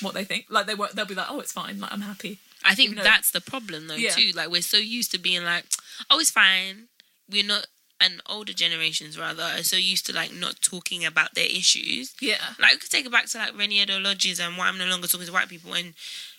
[0.00, 0.46] what they think.
[0.50, 0.94] Like they won't.
[0.94, 1.80] They'll be like, oh, it's fine.
[1.80, 2.38] Like I'm happy.
[2.64, 4.10] I think though- that's the problem though Yeah.
[4.10, 4.30] too.
[4.34, 5.64] Like we're so used to being like,
[6.10, 6.88] oh, it's fine.
[7.30, 7.66] We're not,
[8.00, 12.14] and older generations rather are so used to like not talking about their issues.
[12.20, 12.36] Yeah.
[12.60, 15.06] Like we could take it back to like Reni Eddo-Lodge's and why I'm no longer
[15.06, 15.72] talking to white people.
[15.72, 15.94] And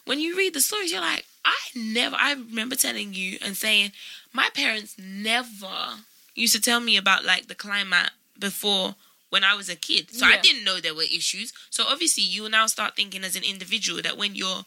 [0.06, 2.16] when you read the stories, you're like, I never.
[2.20, 3.92] I remember telling you and saying,
[4.34, 6.04] my parents never
[6.36, 8.96] used to tell me about like the climate before
[9.30, 10.12] when I was a kid.
[10.12, 11.54] So I didn't know there were issues.
[11.70, 14.66] So obviously you now start thinking as an individual that when you're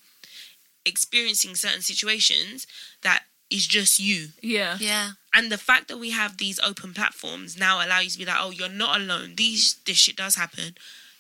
[0.85, 2.67] experiencing certain situations,
[3.03, 4.29] that is just you.
[4.41, 4.77] Yeah.
[4.81, 5.11] Yeah.
[5.35, 8.37] And the fact that we have these open platforms now allow you to be like,
[8.41, 9.35] oh, you're not alone.
[9.37, 10.77] These this shit does happen.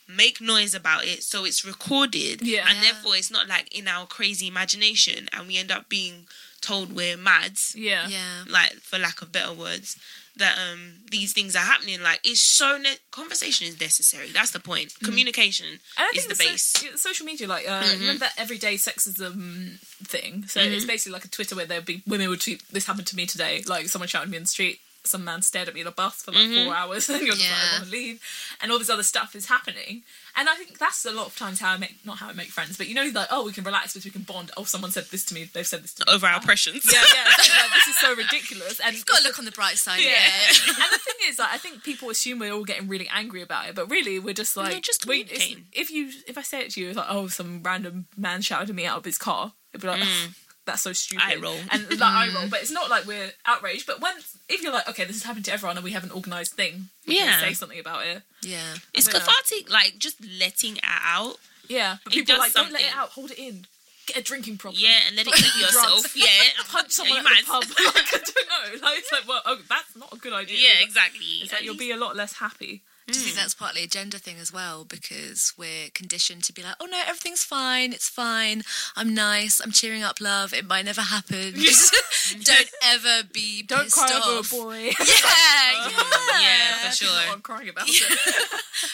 [0.08, 2.42] Make noise about it so it's recorded.
[2.42, 2.66] Yeah.
[2.68, 2.92] And Yeah.
[2.92, 6.26] therefore it's not like in our crazy imagination and we end up being
[6.60, 7.74] told we're mads.
[7.76, 8.06] Yeah.
[8.08, 8.44] Yeah.
[8.48, 9.96] Like for lack of better words.
[10.38, 12.02] That um these things are happening.
[12.02, 14.28] Like it's so ne- conversation is necessary.
[14.32, 14.92] That's the point.
[15.02, 16.72] Communication And I is think the base.
[16.74, 16.96] Mm-hmm.
[16.96, 20.44] social media, like, uh, remember that everyday sexism thing?
[20.46, 23.16] So it's basically like a Twitter where there'd be women would tweet, "This happened to
[23.16, 24.80] me today." Like someone shouted at me in the street.
[25.04, 26.66] Some man stared at me in a bus for like Mm-hmm.
[26.66, 28.20] four hours, and you're just like, "I want to leave,"
[28.60, 30.02] and all this other stuff is happening.
[30.38, 32.48] And I think that's a lot of times how I make not how I make
[32.48, 34.50] friends, but you know, like, oh, we can relax because we can bond.
[34.56, 35.48] Oh, someone said this to me.
[35.52, 36.12] They've said this to me.
[36.12, 36.84] Over our oppressions.
[36.92, 37.24] Yeah, yeah.
[37.24, 40.00] like, this is so ridiculous, and you've Got to look on the bright side.
[40.00, 40.10] yeah.
[40.10, 40.18] Yeah.
[40.66, 43.68] and the thing is, like, I think people assume we're all getting really angry about
[43.68, 45.26] it, but really, we're just like, just we-
[45.72, 48.68] if you, if I say it to you, it's like, oh, some random man shouted
[48.68, 50.26] at me out of his car, it'd be like, mm.
[50.26, 50.30] "Ugh,
[50.66, 51.24] that's so stupid.
[51.24, 51.56] Eye roll.
[51.70, 52.42] and like eye roll.
[52.42, 52.50] Mm-hmm.
[52.50, 53.86] But it's not like we're outraged.
[53.86, 54.14] But when,
[54.48, 56.88] if you're like, okay, this has happened to everyone, and we have an organised thing,
[57.06, 57.40] we can Yeah.
[57.40, 58.22] say something about it.
[58.42, 58.74] Yeah.
[58.92, 59.14] It's Yeah.
[59.20, 61.36] cathartic, like just letting it out.
[61.68, 63.66] Yeah, but It people are does like, don't let it out, hold it in,
[64.06, 64.80] get a drinking problem.
[64.84, 66.14] Yeah, and let it hit yourself.
[66.16, 66.26] Yeah.
[66.68, 67.62] Punch someone you at the pub.
[67.94, 68.48] like, I don't
[68.80, 68.86] know.
[68.86, 70.58] Like, it's like, well, oh, that's not a good idea.
[70.58, 71.26] Yeah, exactly.
[71.42, 72.82] It's like you'll least- be a lot less happy.
[73.06, 73.40] Do you think hmm.
[73.40, 74.84] that's partly a gender thing as well?
[74.84, 78.62] Because we're conditioned to be like, oh no, everything's fine, it's fine,
[78.96, 81.54] I'm nice, I'm cheering up love, it might never happen.
[82.42, 84.52] Don't ever be Don't pissed cry off.
[84.52, 84.90] over a boy.
[85.06, 86.40] Yeah, yeah.
[86.40, 87.32] Yeah, for sure.
[87.32, 87.86] I'm crying about.
[87.88, 88.14] Yeah.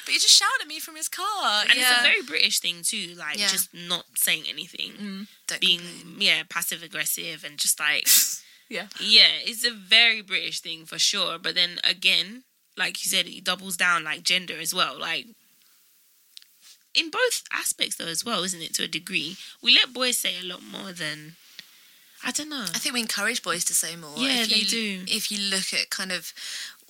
[0.04, 1.62] but you just shouted at me from his car.
[1.62, 1.90] And yeah.
[1.90, 3.46] it's a very British thing too, like Yeah.
[3.46, 5.26] just not saying anything, mm.
[5.46, 6.16] Don't being complain.
[6.20, 8.06] yeah passive aggressive and just like
[8.68, 8.86] Yeah.
[9.00, 11.38] yeah, it's a very British thing for sure.
[11.38, 12.44] But then again,
[12.76, 15.26] like you said, it doubles down like gender as well, like.
[16.94, 18.74] In both aspects, though, as well, isn't it?
[18.74, 21.36] To a degree, we let boys say a lot more than.
[22.22, 22.66] I don't know.
[22.74, 24.12] I think we encourage boys to say more.
[24.16, 25.04] Yeah, if they you, do.
[25.08, 26.34] If you look at kind of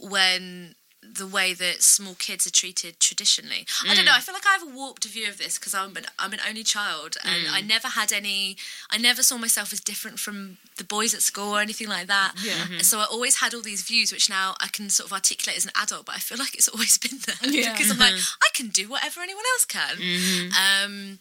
[0.00, 3.96] when the way that small kids are treated traditionally, I Mm.
[3.96, 4.12] don't know.
[4.14, 6.40] I feel like I have a warped view of this because I'm an I'm an
[6.48, 7.52] only child, and Mm.
[7.52, 8.56] I never had any.
[8.88, 12.32] I never saw myself as different from the boys at school or anything like that.
[12.40, 12.54] Yeah.
[12.54, 12.80] Mm-hmm.
[12.80, 15.64] So I always had all these views, which now I can sort of articulate as
[15.66, 16.06] an adult.
[16.06, 17.72] But I feel like it's always been there Yeah.
[17.76, 19.96] because I'm like I can do whatever anyone else can.
[19.96, 20.52] Mm-hmm.
[20.54, 21.18] Um,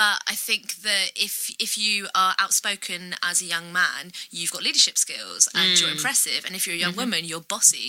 [0.00, 1.34] but I think that if
[1.66, 4.02] if you are outspoken as a young man,
[4.36, 5.76] you've got leadership skills and Mm.
[5.80, 6.40] you're impressive.
[6.46, 7.10] And if you're a young Mm-hmm.
[7.12, 7.88] woman, you're bossy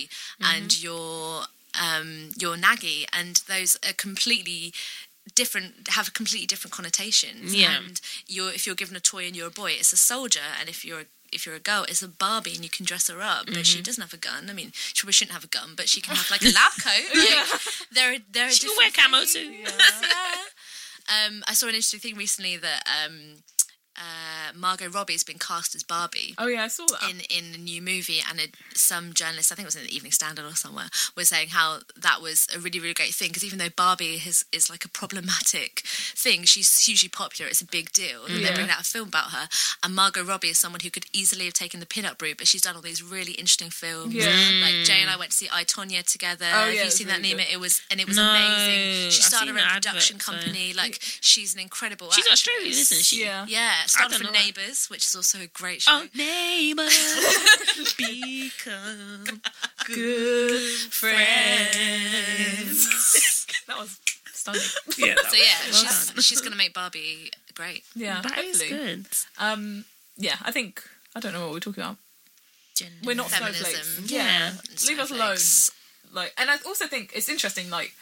[0.52, 1.40] and you're
[1.86, 4.62] um, you're naggy, and those are completely
[5.40, 7.76] different have completely different connotations Yeah.
[7.76, 7.94] and
[8.34, 10.78] you're if you're given a toy and you're a boy it's a soldier and if
[10.86, 11.08] you're a
[11.38, 13.62] if you're a girl, it's a Barbie and you can dress her up, but Mm-hmm.
[13.72, 14.42] she doesn't have a gun.
[14.50, 16.74] I mean, she probably shouldn't have a gun, but she can have like a lab
[16.86, 17.08] coat.
[17.14, 17.48] Like,
[17.96, 19.32] there are there are She can wear camo things.
[19.34, 19.46] too.
[19.62, 20.44] Yeah.
[21.10, 23.42] Um, I saw an interesting thing recently that um,
[23.96, 27.10] uh, Margot Robbie has been cast as Barbie Oh yeah, I saw that.
[27.10, 29.94] in in a new movie, and a, some journalist, I think it was in the
[29.94, 30.86] Evening Standard or somewhere,
[31.16, 34.44] was saying how that was a really really great thing because even though Barbie is
[34.52, 35.80] is like a problematic
[36.14, 37.48] thing, she's hugely popular.
[37.50, 38.24] It's a big deal.
[38.24, 38.46] And Yeah.
[38.46, 39.48] They're bringing out a film about her,
[39.82, 42.62] and Margot Robbie is someone who could easily have taken the pin-up route, but she's
[42.62, 44.14] done all these really interesting films.
[44.14, 44.24] Yeah.
[44.62, 46.46] Like Jay and I went to see I Tonya together.
[46.46, 47.38] Oh, Have yeah, you it's seen that, really Nima?
[47.46, 47.52] good.
[47.54, 49.10] It was and it was No, amazing.
[49.10, 50.72] She started seen her own the production adverts, so- company.
[50.72, 52.10] Like she's an incredible.
[52.10, 52.40] She's actress.
[52.48, 53.22] Australian, isn't she?
[53.24, 53.44] Yeah.
[53.48, 54.32] Yeah, started don't for.
[54.32, 55.92] Neighbours, which is also a great show.
[55.92, 56.82] Oh, neighbor,
[57.96, 59.40] become
[59.86, 60.60] Good
[60.92, 62.86] friends.
[63.66, 63.98] that was
[64.32, 64.60] stunning.
[64.98, 65.14] yeah.
[65.28, 66.22] so yeah, Well she's done.
[66.22, 67.84] she's gonna make Barbie great.
[67.94, 68.80] Yeah, That is hopefully.
[68.80, 69.06] good.
[69.38, 69.84] Um,
[70.16, 70.82] yeah, I think
[71.14, 71.96] I don't know what we're talking about.
[72.74, 72.94] Gender.
[73.04, 73.66] We're not Feminism.
[73.66, 74.12] snowflakes.
[74.12, 74.52] Yeah.
[74.88, 75.36] leave us alone.
[76.12, 77.70] Like, and I also think it's interesting.
[77.70, 77.92] Like,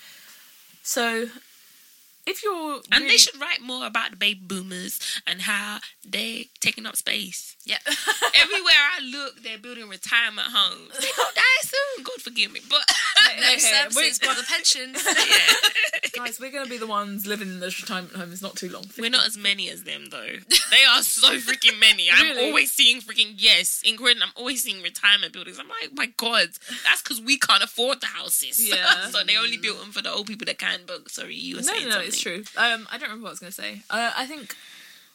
[0.83, 1.27] so
[2.29, 6.45] if you're And really- they should write more about the baby boomers and how they're
[6.61, 7.57] taking up space.
[7.65, 7.81] Yep.
[8.35, 10.91] Everywhere I look, they're building retirement homes.
[10.99, 12.05] They gonna die soon.
[12.05, 12.81] God forgive me, but
[13.27, 15.03] Hey, no hey, hey, services, we- but the pensions.
[16.13, 18.85] guys, we're gonna be the ones living in those retirement homes not too long.
[18.99, 20.37] we're not as many as them though.
[20.71, 22.09] They are so freaking many.
[22.13, 24.23] I'm always seeing freaking yes in Croydon.
[24.23, 25.59] I'm always seeing retirement buildings.
[25.59, 26.49] I'm like, my God,
[26.85, 28.67] that's because we can't afford the houses.
[28.67, 29.09] Yeah.
[29.11, 30.81] so they only built them for the old people that can.
[30.87, 32.18] But sorry, you were No, saying no, no, something.
[32.19, 32.43] True.
[32.57, 33.83] Um, I don't remember what I was going to say.
[33.91, 34.55] Uh, I think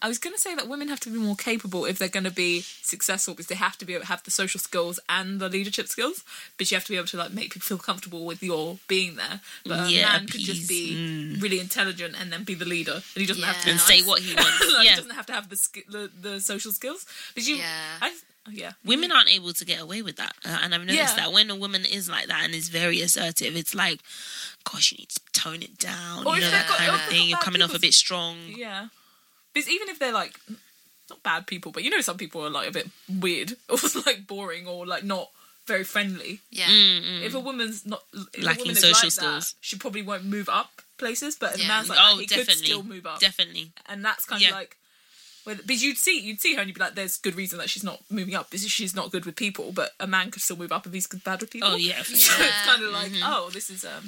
[0.01, 2.25] I was going to say that women have to be more capable if they're going
[2.25, 5.39] to be successful because they have to be able to have the social skills and
[5.39, 6.25] the leadership skills.
[6.57, 9.15] But you have to be able to like make people feel comfortable with your being
[9.15, 9.39] there.
[9.65, 13.21] But a Yeah, man could just be really intelligent and then be the leader, and
[13.21, 14.59] he doesn't have to And be say what he wants.
[14.75, 14.89] like, yeah.
[14.91, 15.57] He doesn't have to have the,
[15.89, 17.05] the the social skills.
[17.33, 17.65] But you, Yeah.
[18.01, 18.11] I,
[18.51, 20.33] yeah, women aren't able to get away with that.
[20.45, 21.23] Uh, and I've noticed Yeah.
[21.23, 23.99] that when a woman is like that and is very assertive, it's like,
[24.69, 26.25] gosh, you need to tone it down.
[26.27, 27.29] Or you know, that got- kind of thing.
[27.29, 28.37] You're coming off a bit strong.
[28.47, 28.87] yeah.
[29.53, 30.39] Because even if they're like
[31.09, 34.25] not bad people, but you know, some people are like a bit weird or like
[34.27, 35.29] boring or like not
[35.67, 36.39] very friendly.
[36.51, 36.65] Yeah.
[36.67, 39.55] Mm, If a woman's not if a Lacking woman is social like that, skills.
[39.61, 41.35] she probably won't move up places.
[41.37, 41.65] But if Yeah.
[41.65, 42.53] a man's like oh, that, he definitely.
[42.55, 43.71] could still move up, Definitely.
[43.85, 44.49] and that's kind Yeah.
[44.49, 44.75] of like.
[45.43, 47.69] Whether, because you'd see you'd see her and you'd be like, "There's good reason that
[47.69, 48.49] she's not moving up.
[48.49, 50.93] This is she's not good with people, but a man could still move up if
[50.93, 52.17] he's bad with people." Oh, yeah, for Yeah.
[52.17, 52.45] So sure.
[52.45, 53.23] it's kind of like, Mm-hmm.
[53.25, 54.05] oh, this is um,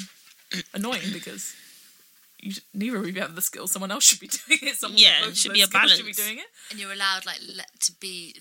[0.73, 1.53] annoying because
[2.39, 3.71] you neither of you have the skills.
[3.71, 4.75] Someone else should be doing it.
[4.75, 6.45] Someone Yeah, it should be a skills Should be doing it.
[6.71, 8.35] And you're allowed like le- to be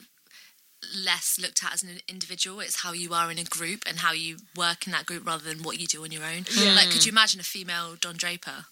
[0.94, 2.60] less looked at as an individual.
[2.60, 5.42] It's how you are in a group and how you work in that group rather
[5.42, 6.44] than what you do on your own.
[6.76, 8.66] Like, could you imagine a female Don Draper?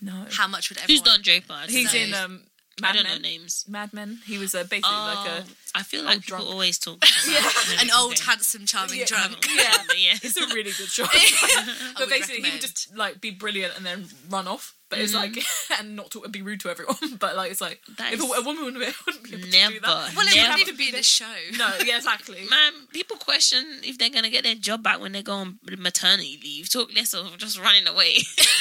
[0.00, 0.88] No, How much would everyone?
[0.88, 1.58] Who's Don Draper?
[1.68, 1.98] He's know.
[2.00, 2.42] in um,
[2.82, 3.64] I don't know names.
[3.68, 4.20] Mad Men.
[4.26, 6.50] He was uh, basically like Oh, a I feel like old people drunk.
[6.52, 7.82] always talk about Yeah.
[7.82, 8.24] An old, Okay.
[8.24, 9.04] handsome, charming Yeah.
[9.06, 9.46] drunk.
[9.54, 9.76] Yeah.
[9.96, 10.14] yeah.
[10.22, 11.04] It's a really good show.
[11.04, 12.60] I but would basically, he would recommend.
[12.60, 14.74] just like be brilliant and then run off.
[14.90, 15.44] But it's like mm.
[15.80, 16.96] and not to be rude to everyone.
[17.20, 19.44] But like it's like That if a, is a woman wouldn't be, wouldn't be able
[19.44, 20.14] to do never, that.
[20.16, 20.48] Well, it Never.
[20.52, 21.24] wouldn't even be the show.
[21.58, 22.46] No, yeah, exactly.
[22.48, 26.38] Man, people question if they're gonna get their job back when they go on maternity
[26.42, 26.70] leave.
[26.70, 28.14] Talk less of just running away.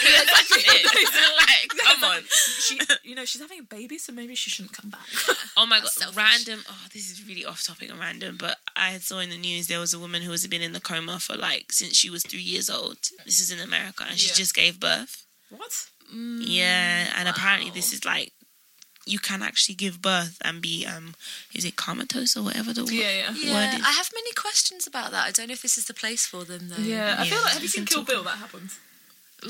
[0.04, 0.64] Yeah, exactly.
[1.38, 2.22] like, come on.
[2.30, 5.08] she, you know, she's having a baby, so maybe she shouldn't come back.
[5.56, 6.18] Oh my god, selfish.
[6.18, 6.64] random.
[6.70, 9.80] Oh, this is really off topic and random, but I saw in the news there
[9.80, 12.42] was a woman who has been in the coma for like since she was three
[12.42, 12.98] years old.
[13.26, 14.36] This is in America, and she Yeah.
[14.36, 15.26] just gave birth.
[15.50, 15.88] what?
[16.12, 18.34] Yeah, and apparently this is like
[19.06, 21.16] you can actually give birth and be um,
[21.54, 23.34] is it comatose or whatever the wo- Yeah, yeah.
[23.36, 23.86] Yeah, word is?
[23.86, 25.26] I have many questions about that.
[25.28, 26.76] I don't know if this is the place for them though.
[26.82, 28.24] Yeah, I feel like have you seen Kill talk Bill?
[28.24, 28.78] That happens.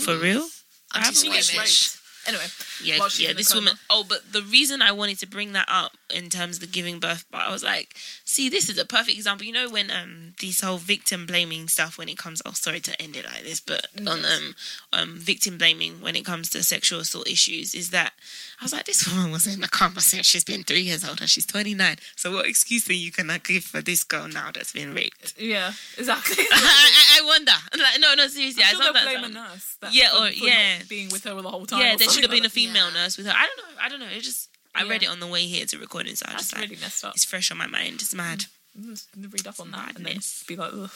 [0.04, 0.48] For real?
[0.92, 1.98] I'm I too haven't watched.
[2.28, 2.44] Anyway,
[2.84, 3.32] Yeah, yeah.
[3.34, 3.62] This coma.
[3.62, 3.74] woman.
[3.90, 7.00] Oh, but the reason I wanted to bring that up in terms of the giving
[7.00, 9.46] birth, but I was like, see, this is a perfect example.
[9.46, 12.42] You know, when um this whole victim blaming stuff when it comes.
[12.46, 14.56] Oh, sorry to end it like this, but on um
[14.94, 18.14] um victim blaming when it comes to sexual assault issues is that
[18.62, 21.20] I was like, this woman was in a coma since she's been three years old
[21.20, 21.98] and she's twenty nine.
[22.16, 25.34] So what excuse are you gonna give for this girl now that's been raped?
[25.38, 26.46] Yeah, exactly.
[26.52, 27.52] I, I, I wonder.
[27.78, 28.64] Like, no, no, seriously.
[28.64, 29.78] I'm sure thought they'll that- blame a nurse.
[29.82, 30.80] That, Yeah, or- yeah.
[30.88, 31.82] being with her the whole time.
[31.82, 33.04] Yeah, there should have been a female Yeah.
[33.04, 33.34] nurse with her.
[33.36, 33.82] I don't know.
[33.82, 34.08] I don't know.
[34.18, 36.38] It just I read it on the way here to recording, so I that.
[36.40, 37.14] just That's like really messed up.
[37.16, 37.96] it's fresh on my mind.
[37.96, 38.46] It's mad.
[38.80, 40.92] Just read up on that and then be like, Ugh.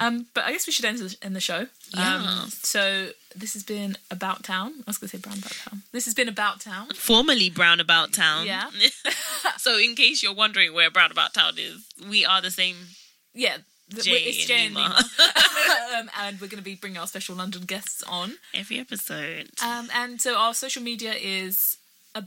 [0.00, 1.66] Um, but I guess we should end the, end the show.
[1.96, 2.16] Yeah.
[2.42, 4.72] Um, so this has been about town.
[4.78, 5.82] I was going to say brown about town.
[5.92, 6.88] This has been about town.
[6.96, 8.44] Formerly Brown About Town.
[8.44, 8.70] Yeah.
[9.56, 12.74] so in case you're wondering where Brown About Town is, we are the same
[13.34, 13.58] Yeah,
[14.02, 14.76] Jay it's and Jay and.
[14.76, 16.00] Nima.
[16.00, 18.34] um, and we're going to be bringing our special London guests on.
[18.52, 19.50] every episode.
[19.64, 21.76] Um, and so our social media is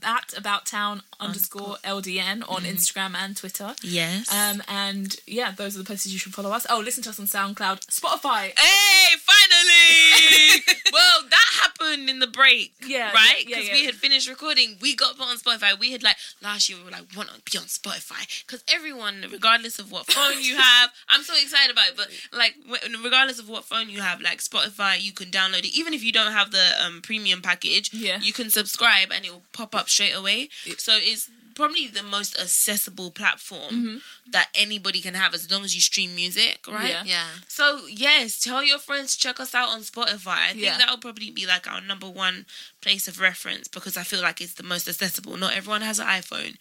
[0.04, 3.76] at about town underscore LDN on Instagram and Twitter.
[3.84, 4.32] Yes.
[4.34, 6.66] Um, and yeah, those are the places you should follow us.
[6.70, 8.58] Oh, listen to us on SoundCloud, Spotify.
[8.58, 10.64] Hey, finally!
[10.94, 13.44] well, that happened in the break, Yeah, right?
[13.48, 13.74] yeah, yeah, Because yeah.
[13.74, 15.78] we had finished recording, we got put on Spotify.
[15.80, 19.26] We had like last year, we were like, want to be on Spotify because everyone,
[19.32, 21.98] regardless of what phone you have, I'm so excited about it.
[21.98, 22.08] But
[22.38, 22.56] like,
[23.04, 25.78] regardless of what phone you have, like Spotify, you can download it.
[25.78, 28.20] Even if you don't have the um, premium package, Yeah.
[28.22, 30.50] you can subscribe and it will pop up straight away.
[30.78, 33.98] So it's probably the most accessible platform mm-hmm.
[34.32, 36.90] that anybody can have as long as you stream music, right?
[36.90, 37.04] Yeah.
[37.06, 37.26] Yeah.
[37.48, 40.38] So yes, tell your friends check us out on Spotify.
[40.38, 40.78] I think Yeah.
[40.78, 42.46] that'll probably be like our number one
[42.82, 45.38] place of reference because I feel like it's the most accessible.
[45.38, 46.56] Not everyone has an iPhone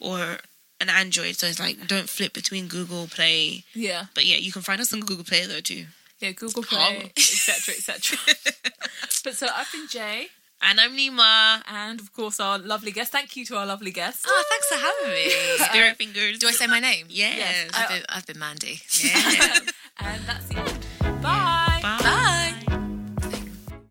[0.00, 0.38] or
[0.80, 3.64] an Android, so it's like don't flip between Google Play.
[3.74, 5.86] Yeah, But yeah, you can find us on Google Play though too.
[6.20, 6.62] yeah, Google.
[6.62, 8.16] Play, etc., etc.
[9.24, 10.28] but so I've been Jay,
[10.60, 11.62] And I'm Nima.
[11.70, 13.12] and of course our lovely guest.
[13.12, 14.24] Thank you to our lovely guest.
[14.26, 15.30] Oh, thanks for having me.
[15.72, 16.38] Spirit fingers.
[16.38, 17.06] Do I say my name?
[17.08, 17.38] Yes.
[17.38, 17.70] Yes.
[17.74, 18.80] I've been, I've been Mandy.
[19.02, 19.58] Yeah.
[20.00, 21.22] And that's the end.
[21.22, 21.64] Bye.